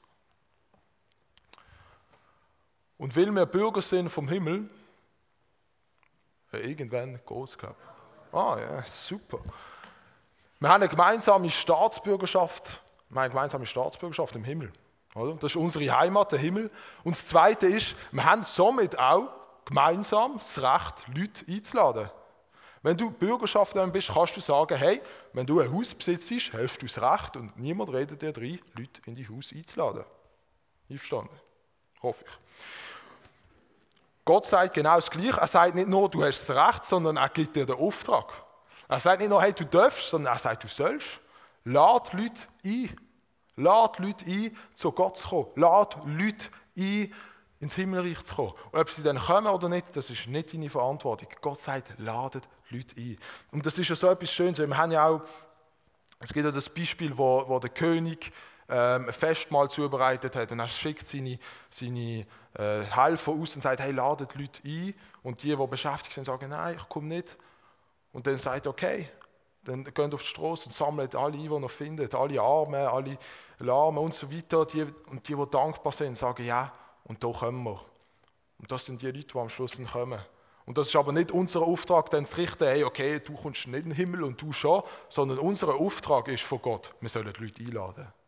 und 2.98 3.16
weil 3.16 3.30
wir 3.30 3.46
Bürger 3.46 3.82
sind 3.82 4.08
vom 4.10 4.28
Himmel, 4.28 4.68
ja, 6.52 6.58
irgendwann 6.60 7.20
groß, 7.24 7.58
glaube 7.58 7.76
ich. 7.78 8.34
Ah, 8.34 8.58
ja, 8.60 8.82
super. 8.82 9.38
Wir 10.60 10.68
haben 10.68 10.82
eine 10.82 10.88
gemeinsame 10.88 11.50
Staatsbürgerschaft. 11.50 12.80
Wir 13.08 13.16
haben 13.16 13.18
eine 13.18 13.30
gemeinsame 13.30 13.66
Staatsbürgerschaft 13.66 14.34
im 14.36 14.44
Himmel. 14.44 14.72
Oder? 15.14 15.34
Das 15.34 15.52
ist 15.52 15.56
unsere 15.56 15.96
Heimat, 15.96 16.32
der 16.32 16.38
Himmel. 16.38 16.70
Und 17.02 17.16
das 17.16 17.26
Zweite 17.26 17.66
ist, 17.66 17.94
wir 18.12 18.24
haben 18.24 18.42
somit 18.42 18.98
auch 18.98 19.28
gemeinsam 19.64 20.34
das 20.34 20.58
Recht, 20.58 21.06
Leute 21.08 21.44
einzuladen. 21.48 22.10
Wenn 22.82 22.96
du 22.96 23.10
Bürgerschaft 23.10 23.74
bist, 23.92 24.08
kannst 24.08 24.36
du 24.36 24.40
sagen, 24.40 24.76
hey, 24.76 25.00
wenn 25.32 25.46
du 25.46 25.60
ein 25.60 25.72
Haus 25.72 25.94
besitzt, 25.94 26.30
hast 26.52 26.76
du 26.82 26.86
das 26.86 27.00
Recht 27.00 27.36
und 27.36 27.56
niemand 27.58 27.90
redet 27.92 28.20
dir 28.20 28.36
rein, 28.36 28.58
Leute 28.76 29.00
in 29.06 29.14
die 29.14 29.26
Haus 29.28 29.52
einzuladen. 29.54 30.04
Einverstanden? 30.90 31.34
Hoffe 32.02 32.24
ich. 32.26 32.83
Gott 34.24 34.46
sagt 34.46 34.74
genau 34.74 34.96
das 34.96 35.10
Gleiche. 35.10 35.38
Er 35.38 35.46
sagt 35.46 35.74
nicht 35.74 35.88
nur, 35.88 36.08
du 36.08 36.24
hast 36.24 36.48
das 36.48 36.56
Recht, 36.56 36.86
sondern 36.86 37.16
er 37.16 37.28
gibt 37.28 37.54
dir 37.54 37.66
den 37.66 37.76
Auftrag. 37.76 38.32
Er 38.88 39.00
sagt 39.00 39.20
nicht 39.20 39.28
nur, 39.28 39.42
hey, 39.42 39.52
du 39.52 39.64
darfst, 39.64 40.08
sondern 40.08 40.32
er 40.34 40.38
sagt, 40.38 40.64
du 40.64 40.68
sollst. 40.68 41.06
Lad 41.64 42.12
Leute 42.12 42.42
ein. 42.64 42.96
Lad 43.56 43.98
Leute 43.98 44.24
ein, 44.24 44.56
zu 44.74 44.92
Gott 44.92 45.18
zu 45.18 45.28
kommen. 45.28 45.48
Lad 45.56 45.96
Leute 46.04 46.48
ein, 46.76 47.12
ins 47.60 47.74
Himmelreich 47.74 48.22
zu 48.24 48.34
kommen. 48.34 48.52
Und 48.72 48.80
ob 48.80 48.90
sie 48.90 49.02
dann 49.02 49.18
kommen 49.18 49.46
oder 49.46 49.68
nicht, 49.68 49.94
das 49.94 50.10
ist 50.10 50.26
nicht 50.26 50.52
deine 50.52 50.70
Verantwortung. 50.70 51.28
Gott 51.40 51.60
sagt, 51.60 51.92
ladet 51.98 52.48
Leute 52.70 52.96
ein. 52.96 53.18
Und 53.52 53.64
das 53.64 53.78
ist 53.78 53.88
ja 53.88 53.96
so 53.96 54.08
etwas 54.08 54.32
Schönes. 54.32 54.58
Wir 54.58 54.76
haben 54.76 54.92
ja 54.92 55.06
auch, 55.06 55.22
es 56.18 56.32
gibt 56.32 56.44
ja 56.44 56.50
das 56.50 56.68
Beispiel, 56.68 57.16
wo, 57.16 57.44
wo 57.46 57.58
der 57.58 57.70
König 57.70 58.32
ähm, 58.68 59.06
ein 59.06 59.12
Festmahl 59.12 59.68
zubereitet 59.68 60.36
hat. 60.36 60.52
Und 60.52 60.60
er 60.60 60.68
schickt 60.68 61.06
seine, 61.06 61.38
seine 61.70 62.26
äh, 62.54 62.82
Helfer 62.90 63.32
aus 63.32 63.54
und 63.54 63.60
sagt, 63.60 63.80
hey, 63.80 63.92
ladet 63.92 64.34
Leute 64.34 64.60
ein. 64.64 64.94
Und 65.22 65.42
die, 65.42 65.56
die 65.56 65.66
beschäftigt 65.66 66.14
sind, 66.14 66.24
sagen, 66.24 66.50
nein, 66.50 66.76
ich 66.78 66.88
komme 66.88 67.08
nicht. 67.08 67.36
Und 68.12 68.26
dann 68.26 68.38
sagt 68.38 68.66
er, 68.66 68.70
okay, 68.70 69.08
dann 69.64 69.84
geht 69.84 70.14
auf 70.14 70.22
die 70.22 70.28
Straße 70.28 70.66
und 70.66 70.72
sammelt 70.72 71.14
alle 71.14 71.34
ein, 71.34 71.40
die 71.40 71.46
ihr 71.46 71.68
findet, 71.68 72.14
alle 72.14 72.40
Armen, 72.40 72.74
alle 72.74 73.18
Lahmen 73.58 73.98
und 73.98 74.14
so 74.14 74.30
weiter. 74.30 74.66
Die, 74.66 74.82
und 74.82 75.26
die, 75.26 75.34
die 75.34 75.50
dankbar 75.50 75.92
sind, 75.92 76.16
sagen, 76.16 76.44
ja, 76.44 76.72
und 77.04 77.22
da 77.22 77.32
kommen 77.32 77.64
wir. 77.64 77.80
Und 78.58 78.70
das 78.70 78.84
sind 78.84 79.00
die 79.02 79.06
Leute, 79.06 79.26
die 79.26 79.38
am 79.38 79.48
Schluss 79.48 79.72
dann 79.72 79.86
kommen. 79.86 80.20
Und 80.66 80.78
das 80.78 80.88
ist 80.88 80.96
aber 80.96 81.12
nicht 81.12 81.30
unser 81.30 81.60
Auftrag, 81.60 82.08
dann 82.10 82.24
zu 82.24 82.36
richten, 82.36 82.64
hey, 82.64 82.84
okay, 82.84 83.20
du 83.20 83.34
kommst 83.34 83.66
nicht 83.66 83.84
in 83.84 83.90
den 83.90 83.92
Himmel 83.92 84.24
und 84.24 84.40
du 84.40 84.52
schon, 84.52 84.82
sondern 85.08 85.38
unser 85.38 85.74
Auftrag 85.74 86.28
ist 86.28 86.42
von 86.42 86.60
Gott, 86.62 86.90
wir 87.00 87.08
sollen 87.10 87.30
die 87.36 87.42
Leute 87.42 87.62
einladen. 87.62 88.23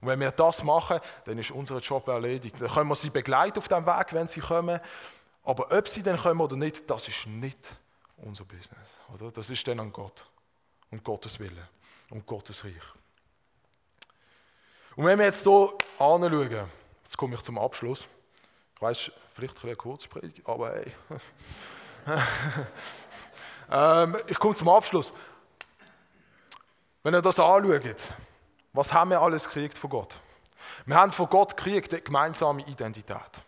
Und 0.00 0.08
wenn 0.08 0.20
wir 0.20 0.30
das 0.30 0.62
machen, 0.62 1.00
dann 1.24 1.38
ist 1.38 1.50
unser 1.50 1.78
Job 1.78 2.08
erledigt. 2.08 2.56
Dann 2.58 2.70
können 2.70 2.88
wir 2.88 2.96
sie 2.96 3.10
begleiten 3.10 3.58
auf 3.58 3.68
dem 3.68 3.84
Weg, 3.84 4.12
wenn 4.12 4.28
sie 4.28 4.40
kommen. 4.40 4.80
Aber 5.44 5.70
ob 5.76 5.88
sie 5.88 6.02
dann 6.02 6.16
kommen 6.16 6.40
oder 6.40 6.56
nicht, 6.56 6.88
das 6.88 7.08
ist 7.08 7.26
nicht 7.26 7.58
unser 8.16 8.44
Business. 8.44 8.88
Oder? 9.14 9.30
Das 9.30 9.50
ist 9.50 9.66
dann 9.66 9.80
an 9.80 9.92
Gott 9.92 10.24
und 10.90 11.04
Gottes 11.04 11.38
Wille 11.38 11.68
und 12.10 12.26
Gottes 12.26 12.64
Reich. 12.64 12.74
Und 14.96 15.04
wenn 15.04 15.18
wir 15.18 15.26
jetzt 15.26 15.42
hier 15.42 15.72
anschauen, 15.98 16.68
jetzt 17.04 17.16
komme 17.16 17.34
ich 17.34 17.42
zum 17.42 17.58
Abschluss. 17.58 18.00
Ich 18.74 18.82
weiß, 18.82 19.10
vielleicht 19.34 19.56
ein 19.56 19.60
bisschen 19.62 19.78
kurz 19.78 20.06
Predigt, 20.06 20.46
aber 20.48 20.70
hey. 20.70 20.92
ähm, 23.70 24.16
ich 24.26 24.38
komme 24.38 24.54
zum 24.54 24.68
Abschluss. 24.68 25.12
Wenn 27.02 27.14
ihr 27.14 27.22
das 27.22 27.38
anschaut, 27.38 27.96
was 28.72 28.92
haben 28.92 29.10
wir 29.10 29.20
alles 29.20 29.44
gekriegt 29.44 29.76
von 29.76 29.90
Gott? 29.90 30.16
Wir 30.86 30.96
haben 30.96 31.12
von 31.12 31.28
Gott 31.28 31.56
gekriegt 31.56 31.92
eine 31.92 32.02
gemeinsame 32.02 32.62
Identität. 32.66 33.42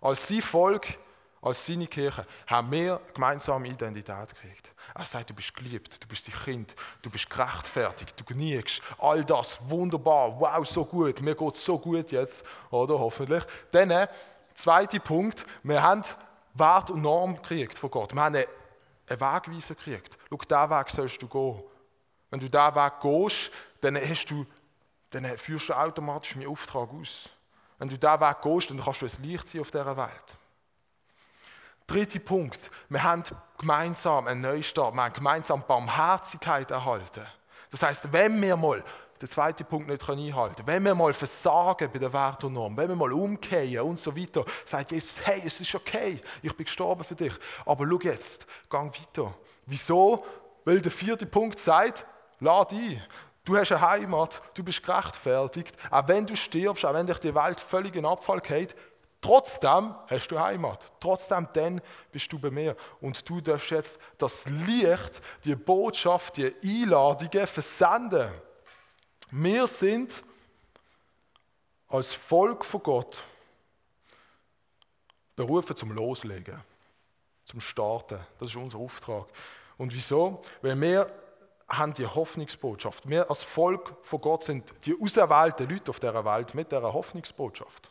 Als 0.00 0.26
sein 0.26 0.42
Volk, 0.42 0.98
als 1.42 1.64
seine 1.66 1.86
Kirche, 1.86 2.26
haben 2.46 2.70
wir 2.70 2.96
eine 2.96 3.12
gemeinsame 3.12 3.68
Identität 3.68 4.34
gekriegt. 4.34 4.72
Er 4.94 5.04
sagt, 5.04 5.30
du 5.30 5.34
bist 5.34 5.54
geliebt, 5.54 6.02
du 6.02 6.08
bist 6.08 6.24
sein 6.24 6.34
Kind, 6.44 6.74
du 7.02 7.10
bist 7.10 7.28
gerechtfertigt, 7.28 8.18
du 8.18 8.24
geniegst. 8.24 8.80
All 8.98 9.24
das, 9.24 9.58
wunderbar, 9.68 10.38
wow, 10.40 10.66
so 10.66 10.84
gut, 10.84 11.20
mir 11.20 11.34
geht 11.34 11.52
es 11.52 11.64
so 11.64 11.78
gut 11.78 12.10
jetzt, 12.10 12.44
oder 12.70 12.98
hoffentlich. 12.98 13.44
Dann, 13.70 13.90
äh, 13.90 14.08
zweiter 14.54 14.98
Punkt, 14.98 15.44
wir 15.62 15.82
haben 15.82 16.02
Wert 16.54 16.90
und 16.90 17.02
Norm 17.02 17.36
gekriegt 17.36 17.78
von 17.78 17.90
Gott. 17.90 18.14
Wir 18.14 18.22
haben 18.22 18.34
einen 18.34 18.46
Wegweiser 19.06 19.74
gekriegt. 19.74 20.16
Schau, 20.28 20.36
diesen 20.36 20.70
Weg 20.70 20.90
sollst 20.90 21.22
du 21.22 21.28
gehen. 21.28 21.62
Wenn 22.30 22.40
du 22.40 22.48
diesen 22.48 22.74
Weg 22.74 22.92
gehst, 23.00 23.50
dann, 23.80 23.96
hast 23.96 24.26
du, 24.26 24.46
dann 25.10 25.24
führst 25.38 25.68
du 25.68 25.72
automatisch 25.72 26.36
meinen 26.36 26.48
Auftrag 26.48 26.90
aus. 26.92 27.28
Wenn 27.78 27.88
du 27.88 27.96
diesen 27.96 28.20
Weg 28.20 28.42
gehst, 28.42 28.70
dann 28.70 28.80
kannst 28.80 29.02
du 29.02 29.06
ein 29.06 29.22
Licht 29.22 29.48
sein 29.48 29.60
auf 29.60 29.70
dieser 29.70 29.96
Welt. 29.96 30.34
Dritter 31.86 32.20
Punkt. 32.20 32.70
Wir 32.88 33.02
haben 33.02 33.24
gemeinsam 33.58 34.26
einen 34.28 34.42
Neustart, 34.42 34.94
wir 34.94 35.02
haben 35.02 35.12
gemeinsam 35.12 35.64
Barmherzigkeit 35.66 36.70
erhalten. 36.70 37.26
Das 37.70 37.82
heißt, 37.82 38.12
wenn 38.12 38.40
wir 38.40 38.56
mal 38.56 38.84
den 39.20 39.28
zweiten 39.28 39.64
Punkt 39.66 39.88
nicht 39.88 40.08
einhalten 40.08 40.56
können, 40.56 40.66
wenn 40.66 40.84
wir 40.84 40.94
mal 40.94 41.12
versagen 41.12 41.90
bei 41.92 41.98
der 41.98 42.12
Wert 42.12 42.42
und 42.44 42.54
Norm, 42.54 42.76
wenn 42.76 42.88
wir 42.88 42.96
mal 42.96 43.12
umkehren 43.12 43.86
und 43.86 43.98
so 43.98 44.16
weiter, 44.16 44.44
sagt 44.64 44.92
Jesus, 44.92 45.20
hey, 45.26 45.42
es 45.44 45.60
ist 45.60 45.74
okay, 45.74 46.20
ich 46.42 46.56
bin 46.56 46.64
gestorben 46.64 47.04
für 47.04 47.14
dich, 47.14 47.34
aber 47.66 47.86
schau 47.88 47.98
jetzt, 48.00 48.46
gang 48.68 48.94
weiter. 48.96 49.34
Wieso? 49.66 50.24
Weil 50.64 50.80
der 50.80 50.92
vierte 50.92 51.26
Punkt 51.26 51.58
sagt, 51.58 52.06
lad 52.40 52.72
ein. 52.72 53.02
Du 53.44 53.56
hast 53.56 53.72
eine 53.72 53.80
Heimat, 53.80 54.42
du 54.54 54.62
bist 54.62 54.82
gerechtfertigt. 54.82 55.74
Auch 55.90 56.06
wenn 56.08 56.26
du 56.26 56.36
stirbst, 56.36 56.84
auch 56.84 56.94
wenn 56.94 57.06
dich 57.06 57.18
die 57.18 57.34
Welt 57.34 57.58
völlig 57.58 57.96
in 57.96 58.04
Abfall 58.04 58.40
geht, 58.40 58.76
trotzdem 59.20 59.94
hast 60.06 60.28
du 60.28 60.38
Heimat. 60.38 60.92
Trotzdem 61.00 61.48
dann 61.52 61.80
bist 62.12 62.30
du 62.32 62.38
bei 62.38 62.50
mir. 62.50 62.76
Und 63.00 63.28
du 63.28 63.40
darfst 63.40 63.70
jetzt 63.70 63.98
das 64.18 64.46
Licht, 64.46 65.20
die 65.44 65.56
Botschaft, 65.56 66.36
die 66.36 66.54
Einladungen 66.62 67.46
versenden. 67.46 68.30
Wir 69.30 69.66
sind 69.66 70.22
als 71.88 72.12
Volk 72.12 72.64
von 72.64 72.82
Gott 72.82 73.22
berufen 75.34 75.74
zum 75.74 75.92
Loslegen, 75.92 76.62
zum 77.44 77.60
Starten. 77.60 78.20
Das 78.38 78.50
ist 78.50 78.56
unser 78.56 78.78
Auftrag. 78.78 79.26
Und 79.78 79.94
wieso? 79.94 80.42
Weil 80.60 80.78
wir 80.78 81.10
haben 81.70 81.94
die 81.94 82.06
Hoffnungsbotschaft. 82.06 83.08
Wir 83.08 83.30
als 83.30 83.42
Volk 83.42 83.96
von 84.02 84.20
Gott 84.20 84.42
sind 84.42 84.72
die 84.84 85.00
auserwählten 85.00 85.68
Leute 85.68 85.90
auf 85.90 86.00
dieser 86.00 86.24
Welt 86.24 86.54
mit 86.54 86.72
dieser 86.72 86.92
Hoffnungsbotschaft. 86.92 87.90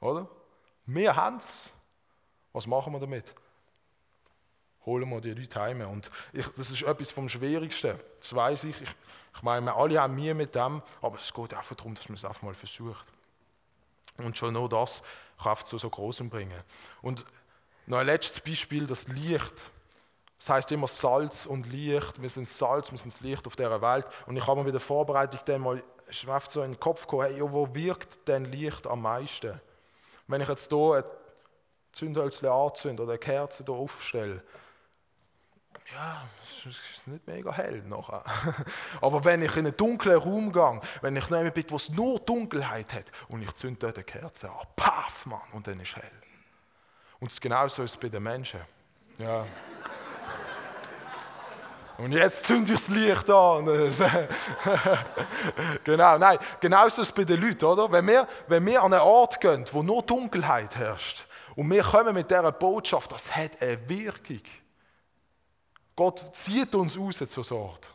Oder? 0.00 0.28
Wir 0.86 1.14
haben 1.14 1.36
es. 1.36 1.70
Was 2.52 2.66
machen 2.66 2.92
wir 2.92 3.00
damit? 3.00 3.34
Holen 4.86 5.08
wir 5.10 5.20
die 5.20 5.32
Leute 5.32 5.60
heim. 5.60 5.80
Und 5.82 6.10
ich, 6.32 6.46
das 6.56 6.70
ist 6.70 6.82
etwas 6.82 7.10
vom 7.10 7.28
Schwierigsten. 7.28 7.98
Das 8.20 8.34
weiß 8.34 8.64
ich. 8.64 8.80
ich. 8.80 8.94
Ich 9.34 9.42
meine, 9.42 9.66
wir 9.66 9.76
alle 9.76 10.00
haben 10.00 10.14
Mühe 10.14 10.34
mit 10.34 10.54
dem, 10.54 10.80
aber 11.02 11.16
es 11.16 11.32
geht 11.32 11.54
einfach 11.54 11.74
darum, 11.74 11.94
dass 11.94 12.08
man 12.08 12.16
es 12.16 12.24
einfach 12.24 12.42
mal 12.42 12.54
versucht. 12.54 13.04
Und 14.18 14.36
schon 14.36 14.52
nur 14.52 14.68
das 14.68 15.02
kann 15.42 15.56
zu 15.64 15.76
so 15.76 15.90
Großem 15.90 16.30
bringen. 16.30 16.62
Und 17.02 17.24
noch 17.86 17.98
ein 17.98 18.06
letztes 18.06 18.40
Beispiel, 18.40 18.86
das 18.86 19.08
Licht. 19.08 19.70
Das 20.38 20.48
heißt 20.48 20.72
immer 20.72 20.88
Salz 20.88 21.46
und 21.46 21.70
Licht. 21.70 22.20
Wir 22.20 22.28
sind 22.28 22.46
Salz, 22.46 22.90
wir 22.90 22.98
sind 22.98 23.12
das 23.12 23.20
Licht 23.20 23.46
auf 23.46 23.56
dieser 23.56 23.80
Welt. 23.80 24.06
Und 24.26 24.36
ich 24.36 24.46
habe 24.46 24.60
mir 24.60 24.66
bei 24.66 24.72
der 24.72 24.80
Vorbereitung 24.80 25.40
dann 25.44 25.60
mal 25.60 25.82
ist 26.06 26.50
so 26.50 26.62
in 26.62 26.72
den 26.72 26.80
Kopf 26.80 27.02
gekommen, 27.02 27.28
hey, 27.28 27.40
wo 27.40 27.74
wirkt 27.74 28.28
denn 28.28 28.44
Licht 28.44 28.86
am 28.86 29.02
meisten? 29.02 29.60
Wenn 30.26 30.40
ich 30.40 30.48
jetzt 30.48 30.70
hier 30.70 30.94
ein 30.94 31.04
Zündhölzchen 31.92 32.48
anzünde 32.48 33.02
oder 33.02 33.12
eine 33.12 33.18
Kerze 33.18 33.64
hier 33.64 33.74
aufstelle, 33.74 34.42
ja, 35.92 36.26
es 36.42 36.66
ist 36.66 37.06
nicht 37.06 37.26
mega 37.26 37.52
hell 37.52 37.82
nachher. 37.82 38.24
Aber 39.00 39.24
wenn 39.24 39.42
ich 39.42 39.52
in 39.56 39.66
einen 39.66 39.76
dunklen 39.76 40.16
Raum 40.16 40.52
gehe, 40.52 40.80
wenn 41.02 41.16
ich 41.16 41.28
nehme 41.28 41.50
bin, 41.50 41.64
wo 41.68 41.76
es 41.76 41.90
nur 41.90 42.18
Dunkelheit 42.20 42.92
hat 42.94 43.12
und 43.28 43.42
ich 43.42 43.52
zünde 43.52 43.80
dort 43.80 43.96
eine 43.96 44.04
Kerze 44.04 44.50
an, 44.50 44.66
paff, 44.76 45.26
Mann, 45.26 45.40
und 45.52 45.66
dann 45.66 45.78
ist 45.80 45.94
hell. 45.94 46.10
Und 47.20 47.38
genau 47.40 47.68
so 47.68 47.82
ist 47.82 47.92
es 47.92 47.96
bei 48.00 48.08
den 48.08 48.22
Menschen. 48.22 48.60
Ja. 49.18 49.46
Und 51.96 52.12
jetzt 52.12 52.44
zünde 52.44 52.72
ich 52.72 52.80
das 52.80 52.88
Licht 52.88 53.30
an. 53.30 53.66
genau, 55.84 56.18
nein, 56.18 56.38
genau 56.60 56.86
ist 56.86 56.98
es 56.98 57.12
bei 57.12 57.24
den 57.24 57.40
Leuten, 57.40 57.64
oder? 57.64 57.90
Wenn 57.90 58.06
wir, 58.06 58.26
wenn 58.48 58.66
wir 58.66 58.82
an 58.82 58.92
einen 58.92 59.02
Ort 59.02 59.40
gehen, 59.40 59.64
wo 59.72 59.82
nur 59.82 60.02
Dunkelheit 60.02 60.76
herrscht, 60.76 61.24
und 61.54 61.70
wir 61.70 61.84
kommen 61.84 62.14
mit 62.14 62.28
dieser 62.28 62.50
Botschaft, 62.50 63.12
das 63.12 63.34
hat 63.34 63.62
eine 63.62 63.88
Wirkung. 63.88 64.40
Gott 65.94 66.34
zieht 66.34 66.74
uns 66.74 66.98
raus 66.98 67.18
zu 67.18 67.42
so 67.44 67.56
Ort. 67.56 67.88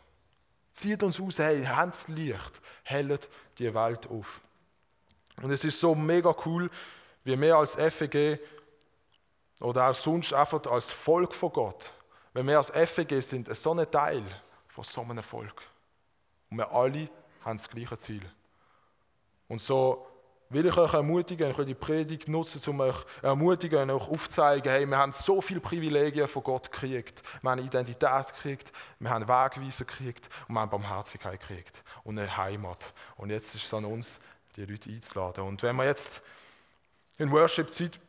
Zieht 0.72 1.04
uns 1.04 1.20
raus, 1.20 1.40
hey, 1.40 1.66
habt 1.66 1.96
das 1.96 2.08
Licht, 2.08 2.62
hellet 2.84 3.28
die 3.58 3.74
Welt 3.74 4.10
auf. 4.10 4.40
Und 5.42 5.52
es 5.52 5.62
ist 5.66 5.78
so 5.78 5.94
mega 5.94 6.34
cool, 6.46 6.70
wie 7.26 7.40
wir 7.40 7.58
als 7.58 7.76
FEG 7.76 8.40
oder 9.60 9.90
auch 9.90 9.96
sonst 9.96 10.32
einfach 10.32 10.66
als 10.68 10.90
Volk 10.90 11.34
von 11.34 11.52
Gott 11.52 11.92
wenn 12.40 12.48
wir 12.48 12.58
als 12.58 12.70
FEG 12.70 13.22
sind, 13.22 13.54
so 13.54 13.74
ein 13.74 13.92
Teil 13.92 14.24
von 14.70 14.84
so 14.86 15.02
einem 15.02 15.22
Volk. 15.22 15.62
Und 16.50 16.58
wir 16.58 16.72
alle 16.72 17.10
haben 17.44 17.58
das 17.58 17.70
gleiche 17.70 17.98
Ziel. 17.98 18.22
Und 19.50 19.60
so 19.60 20.08
will 20.48 20.66
ich 20.66 20.78
euch 20.78 20.94
ermutigen, 20.94 21.52
ich 21.52 21.58
will 21.58 21.66
die 21.66 21.76
Predigt 21.76 22.30
nutzen, 22.30 22.62
um 22.70 22.80
euch 22.80 22.96
ermutigen 23.22 23.82
und 23.82 23.92
euch 23.92 24.08
aufzuzeigen, 24.08 24.72
hey, 24.72 24.86
wir 24.86 24.98
haben 24.98 25.12
so 25.12 25.42
viele 25.42 25.60
Privilegien 25.60 26.30
von 26.30 26.42
Gott 26.42 26.72
gekriegt. 26.72 27.22
Wir 27.42 27.52
haben 27.52 27.60
Identität 27.60 28.34
gekriegt, 28.34 28.72
wir 29.00 29.10
haben 29.10 29.28
Wegweiser 29.28 29.84
gekriegt 29.84 30.30
und 30.48 30.56
wir 30.56 30.62
haben 30.62 30.70
Barmherzigkeit 30.70 31.42
gekriegt 31.42 31.84
und 32.06 32.18
eine 32.18 32.38
Heimat. 32.38 32.94
Und 33.18 33.32
jetzt 33.32 33.54
ist 33.54 33.66
es 33.66 33.74
an 33.74 33.84
uns, 33.84 34.14
die 34.56 34.64
Leute 34.64 34.90
einzuladen. 34.90 35.44
Und 35.44 35.62
wenn 35.62 35.76
wir 35.76 35.84
jetzt 35.84 36.22
in 37.18 37.30
Worship-Zeit 37.32 38.00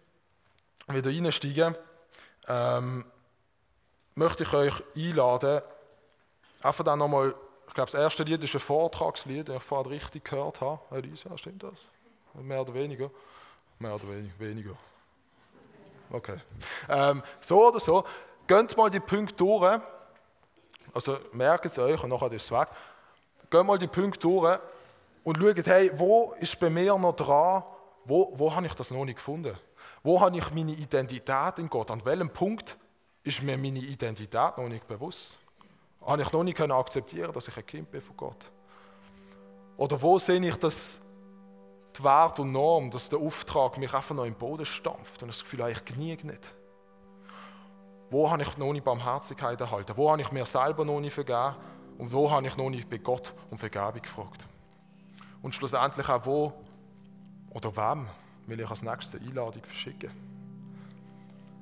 wieder 0.87 1.11
reinsteigen, 1.11 1.75
ähm, 2.47 3.05
möchte 4.15 4.45
ich 4.45 4.53
euch 4.53 4.75
einladen, 4.97 5.63
einfach 6.63 6.85
dann 6.85 6.99
nochmal, 6.99 7.35
ich 7.69 7.75
glaube, 7.75 7.91
das 7.91 8.01
erste 8.01 8.23
Lied 8.23 8.43
ist 8.43 8.55
ein 8.55 8.61
Vortragslied, 8.61 9.49
das 9.49 9.57
ich 9.57 9.63
vorhin 9.63 9.93
richtig 9.93 10.25
gehört 10.25 10.61
habe. 10.61 10.81
Elisa, 10.91 11.37
stimmt 11.39 11.63
das? 11.63 11.75
Mehr 12.35 12.61
oder 12.61 12.75
weniger? 12.75 13.11
Mehr 13.79 13.95
oder 13.95 14.05
weniger. 14.39 14.77
Okay. 16.11 16.39
Ähm, 16.89 17.23
so 17.41 17.69
oder 17.69 17.81
so, 17.81 18.05
geht 18.47 18.77
mal 18.77 18.91
die 18.91 19.01
Punkte 19.01 19.35
durch. 19.35 19.81
Also 20.93 21.19
merkt 21.33 21.67
es 21.67 21.79
euch 21.79 22.03
und 22.03 22.11
nachher 22.11 22.33
ist 22.33 22.45
es 22.45 22.51
weg. 22.51 22.69
Geht 23.49 23.65
mal 23.65 23.79
die 23.79 23.87
Punkte 23.87 24.19
durch 24.19 24.59
und 25.23 25.39
schaut, 25.39 25.67
hey, 25.67 25.91
wo 25.95 26.35
ist 26.41 26.59
bei 26.59 26.69
mir 26.69 26.97
noch 26.99 27.15
dran? 27.15 27.63
Wo, 28.05 28.33
wo 28.35 28.55
habe 28.55 28.67
ich 28.67 28.75
das 28.75 28.91
noch 28.91 29.05
nicht 29.05 29.17
gefunden? 29.17 29.57
Wo 30.03 30.21
habe 30.21 30.37
ich 30.37 30.51
meine 30.51 30.73
Identität 30.73 31.59
in 31.59 31.69
Gott? 31.69 31.91
An 31.91 32.05
welchem 32.05 32.31
Punkt 32.31 32.77
ist 33.23 33.43
mir 33.43 33.57
meine 33.57 33.79
Identität 33.79 34.57
noch 34.57 34.69
nicht 34.69 34.87
bewusst. 34.87 35.39
Habe 36.03 36.23
ich 36.23 36.33
noch 36.33 36.43
nicht 36.43 36.61
akzeptieren 36.61 37.33
dass 37.33 37.49
ich 37.49 37.57
ein 37.57 37.67
Kind 37.67 37.91
bin 37.91 38.01
von 38.01 38.17
Gott? 38.17 38.51
Oder 39.77 40.01
wo 40.01 40.19
sehe 40.19 40.41
ich, 40.47 40.57
dass 40.57 40.99
die 41.97 42.03
Wert 42.05 42.39
und 42.39 42.53
Norm, 42.53 42.91
dass 42.91 43.09
der 43.09 43.19
Auftrag 43.19 43.79
mich 43.79 43.93
einfach 43.93 44.15
noch 44.15 44.25
im 44.25 44.35
Boden 44.35 44.65
stampft 44.65 45.23
und 45.23 45.29
das 45.29 45.43
Gefühl 45.43 45.61
habe, 45.61 45.73
ich 45.73 45.85
genüge 45.85 46.27
nicht? 46.27 46.53
wo 48.11 48.29
habe 48.29 48.43
ich 48.43 48.59
noch 48.59 48.73
nicht 48.73 48.85
Barmherzigkeit 48.85 49.61
erhalten, 49.61 49.97
wo 49.97 50.11
habe 50.11 50.21
ich 50.21 50.33
mir 50.33 50.45
selber 50.45 50.85
noch 50.85 51.01
nicht 51.01 51.15
vergeben 51.15 51.55
und 51.99 52.13
wo 52.13 52.31
habe 52.31 52.47
ich 52.47 52.57
noch 52.57 52.69
nicht 52.69 52.91
bei 52.91 52.99
Gott 52.99 53.33
um 53.51 53.59
Vergebung 53.59 54.03
gefragt. 54.03 54.47
Und 55.43 55.55
schlussendlich 55.55 56.09
auch 56.09 56.27
wo 56.27 56.53
oder 57.51 57.75
wem 57.77 58.09
will 58.47 58.61
ich 58.61 58.69
als 58.69 58.83
nächste 58.83 59.19
Einladung 59.19 59.63
verschicken. 59.63 60.11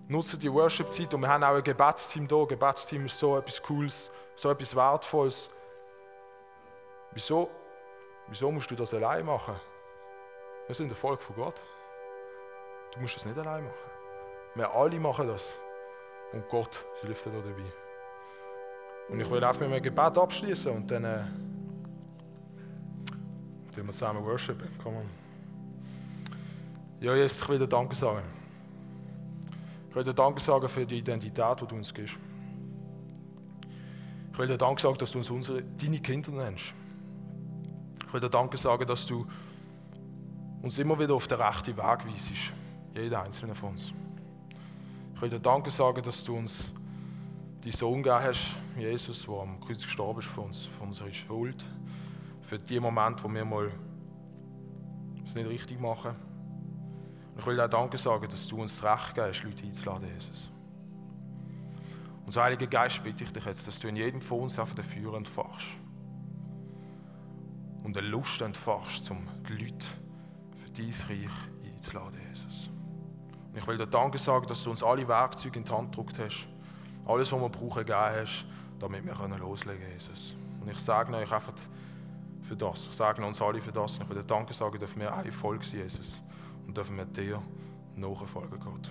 Nutze 0.09 0.39
die 0.39 0.51
Worship-Zeit 0.51 1.13
und 1.13 1.21
wir 1.21 1.29
haben 1.29 1.45
auch 1.45 1.55
ein 1.55 1.63
Gebetsteam 1.63 2.27
da. 2.27 2.37
Ein 2.37 2.49
Gebetsteam 2.49 3.05
ist 3.05 3.19
so 3.19 3.37
etwas 3.37 3.63
Cooles, 3.63 4.11
so 4.35 4.51
etwas 4.51 4.75
Wertvolles. 4.75 5.51
Wieso, 7.13 7.51
wieso 8.27 8.51
musst 8.51 8.71
du 8.71 8.75
das 8.75 8.95
allein 8.95 9.27
machen? 9.27 9.55
Wir 10.67 10.75
sind 10.75 10.89
der 10.89 10.97
Volk 10.97 11.21
von 11.21 11.37
Gott. 11.37 11.63
Du 12.95 13.01
musst 13.01 13.17
das 13.17 13.27
nicht 13.27 13.39
allein 13.39 13.65
machen. 13.65 13.75
Wir 14.55 14.73
alle 14.73 14.99
machen 14.99 15.29
das. 15.29 15.45
Und 16.33 16.49
Gott 16.49 16.83
hilft 17.03 17.27
dir 17.27 17.31
dabei. 17.31 17.73
Und 19.11 19.21
ich 19.21 19.31
will 19.31 19.45
einfach 19.45 19.61
mit 19.61 19.73
einem 19.73 19.83
Gebet 19.83 20.17
abschließen 20.17 20.73
und 20.73 20.91
dann 20.91 21.05
äh, 21.05 21.25
wir 23.77 23.93
zusammen 23.93 24.25
worshipen. 24.25 24.69
Komm. 24.83 24.95
Ja, 27.01 27.15
Jesus, 27.15 27.41
ich 27.41 27.49
will 27.49 27.59
dir 27.59 27.69
Danke 27.69 27.95
sagen. 27.95 28.38
Ich 29.99 30.07
will 30.07 30.13
dir 30.13 30.15
Danke 30.15 30.41
sagen 30.41 30.69
für 30.69 30.87
die 30.87 30.99
Identität, 30.99 31.61
die 31.61 31.67
du 31.67 31.75
uns 31.75 31.93
gibst. 31.93 32.17
Ich 34.31 34.39
will 34.39 34.47
dir 34.47 34.57
Danke 34.57 34.81
sagen, 34.81 34.97
dass 34.97 35.11
du 35.11 35.19
uns 35.19 35.29
unsere, 35.29 35.61
deine 35.61 35.99
Kinder 35.99 36.31
nennst. 36.31 36.73
Ich 38.07 38.15
will 38.15 38.21
dir 38.21 38.31
Danke 38.31 38.57
sagen, 38.57 38.87
dass 38.87 39.07
du 39.07 39.27
uns 40.63 40.79
immer 40.79 40.97
wieder 41.01 41.15
auf 41.15 41.27
den 41.27 41.41
rechten 41.41 41.77
Weg 41.77 42.07
weisst. 42.07 42.31
Jeder 42.95 43.25
einzelne 43.25 43.57
von 43.57 43.71
uns. 43.71 43.93
Ich 45.17 45.21
will 45.21 45.31
dir 45.31 45.41
Danke 45.41 45.73
sagen, 45.73 46.01
dass 46.01 46.23
du 46.23 46.37
uns 46.37 46.61
deinen 47.65 47.73
Sohn 47.73 48.01
gegeben 48.01 48.23
hast, 48.23 48.57
Jesus, 48.79 49.27
der 49.27 49.35
am 49.35 49.59
Kreuz 49.59 49.83
gestorben 49.83 50.21
ist 50.21 50.29
für 50.29 50.43
uns, 50.43 50.67
für 50.67 50.85
unsere 50.85 51.13
Schuld, 51.13 51.67
für 52.43 52.61
die 52.61 52.79
Momente, 52.79 53.25
wo 53.25 53.35
wir 53.35 53.45
mal 53.45 53.73
es 55.25 55.35
nicht 55.35 55.49
richtig 55.49 55.81
machen. 55.81 56.28
Ich 57.39 57.47
will 57.47 57.55
dir 57.55 57.69
Danke 57.69 57.97
sagen, 57.97 58.29
dass 58.29 58.49
du 58.49 58.61
uns 58.61 58.77
das 58.77 58.83
Recht 58.83 59.15
gibst, 59.15 59.45
Leute 59.45 59.63
einzuladen, 59.63 60.09
Jesus. 60.09 60.51
Und 62.27 62.33
so, 62.33 62.43
Heiliger 62.43 62.67
Geist, 62.67 63.03
bitte 63.03 63.23
ich 63.23 63.33
dich 63.33 63.45
jetzt, 63.45 63.65
dass 63.65 63.79
du 63.79 63.87
in 63.87 63.95
jedem 63.95 64.21
von 64.21 64.41
uns 64.41 64.59
einfach 64.59 64.75
den 64.75 64.85
Feuer 64.85 65.17
entfachst. 65.17 65.69
Und 67.85 67.97
eine 67.97 68.09
Lust 68.09 68.41
entfachst, 68.41 69.09
um 69.13 69.27
die 69.49 69.53
Leute 69.53 69.87
für 70.57 70.71
dein 70.73 70.91
Reich 70.91 71.73
einzuladen, 71.73 72.19
Jesus. 72.29 72.71
Und 73.53 73.57
ich 73.57 73.67
will 73.69 73.79
dir 73.79 73.87
Danke 73.87 74.19
sagen, 74.19 74.47
dass 74.49 74.65
du 74.65 74.71
uns 74.71 74.83
alle 74.83 75.07
Werkzeuge 75.07 75.61
in 75.61 75.65
die 75.65 75.71
Hand 75.71 75.93
gedrückt 75.93 76.19
hast. 76.19 76.49
Alles, 77.07 77.31
was 77.31 77.41
wir 77.41 77.49
brauchen, 77.49 77.87
gegeben 77.87 77.99
hast, 77.99 78.45
damit 78.81 79.07
wir 79.07 79.39
loslegen 79.39 79.81
können, 79.81 79.93
Jesus. 79.93 80.35
Und 80.61 80.69
ich 80.69 80.79
sage 80.79 81.15
euch 81.15 81.33
einfach 81.33 81.55
für 82.43 82.57
das. 82.57 82.89
Ich 82.91 82.97
sage 82.97 83.25
uns 83.25 83.41
alle 83.41 83.63
für 83.63 83.73
das. 83.73 83.93
Und 83.93 84.03
ich 84.03 84.09
will 84.09 84.17
dir 84.17 84.25
Danke 84.25 84.53
sagen, 84.53 84.79
dass 84.79 84.95
wir 84.97 85.15
ein 85.15 85.31
Volk 85.31 85.63
sind, 85.63 85.79
Jesus 85.79 86.21
und 86.69 86.77
dürfen 86.77 86.99
wir 86.99 87.07
dir 87.07 87.43
nachfolgen, 87.97 88.61
Gott. 88.61 88.91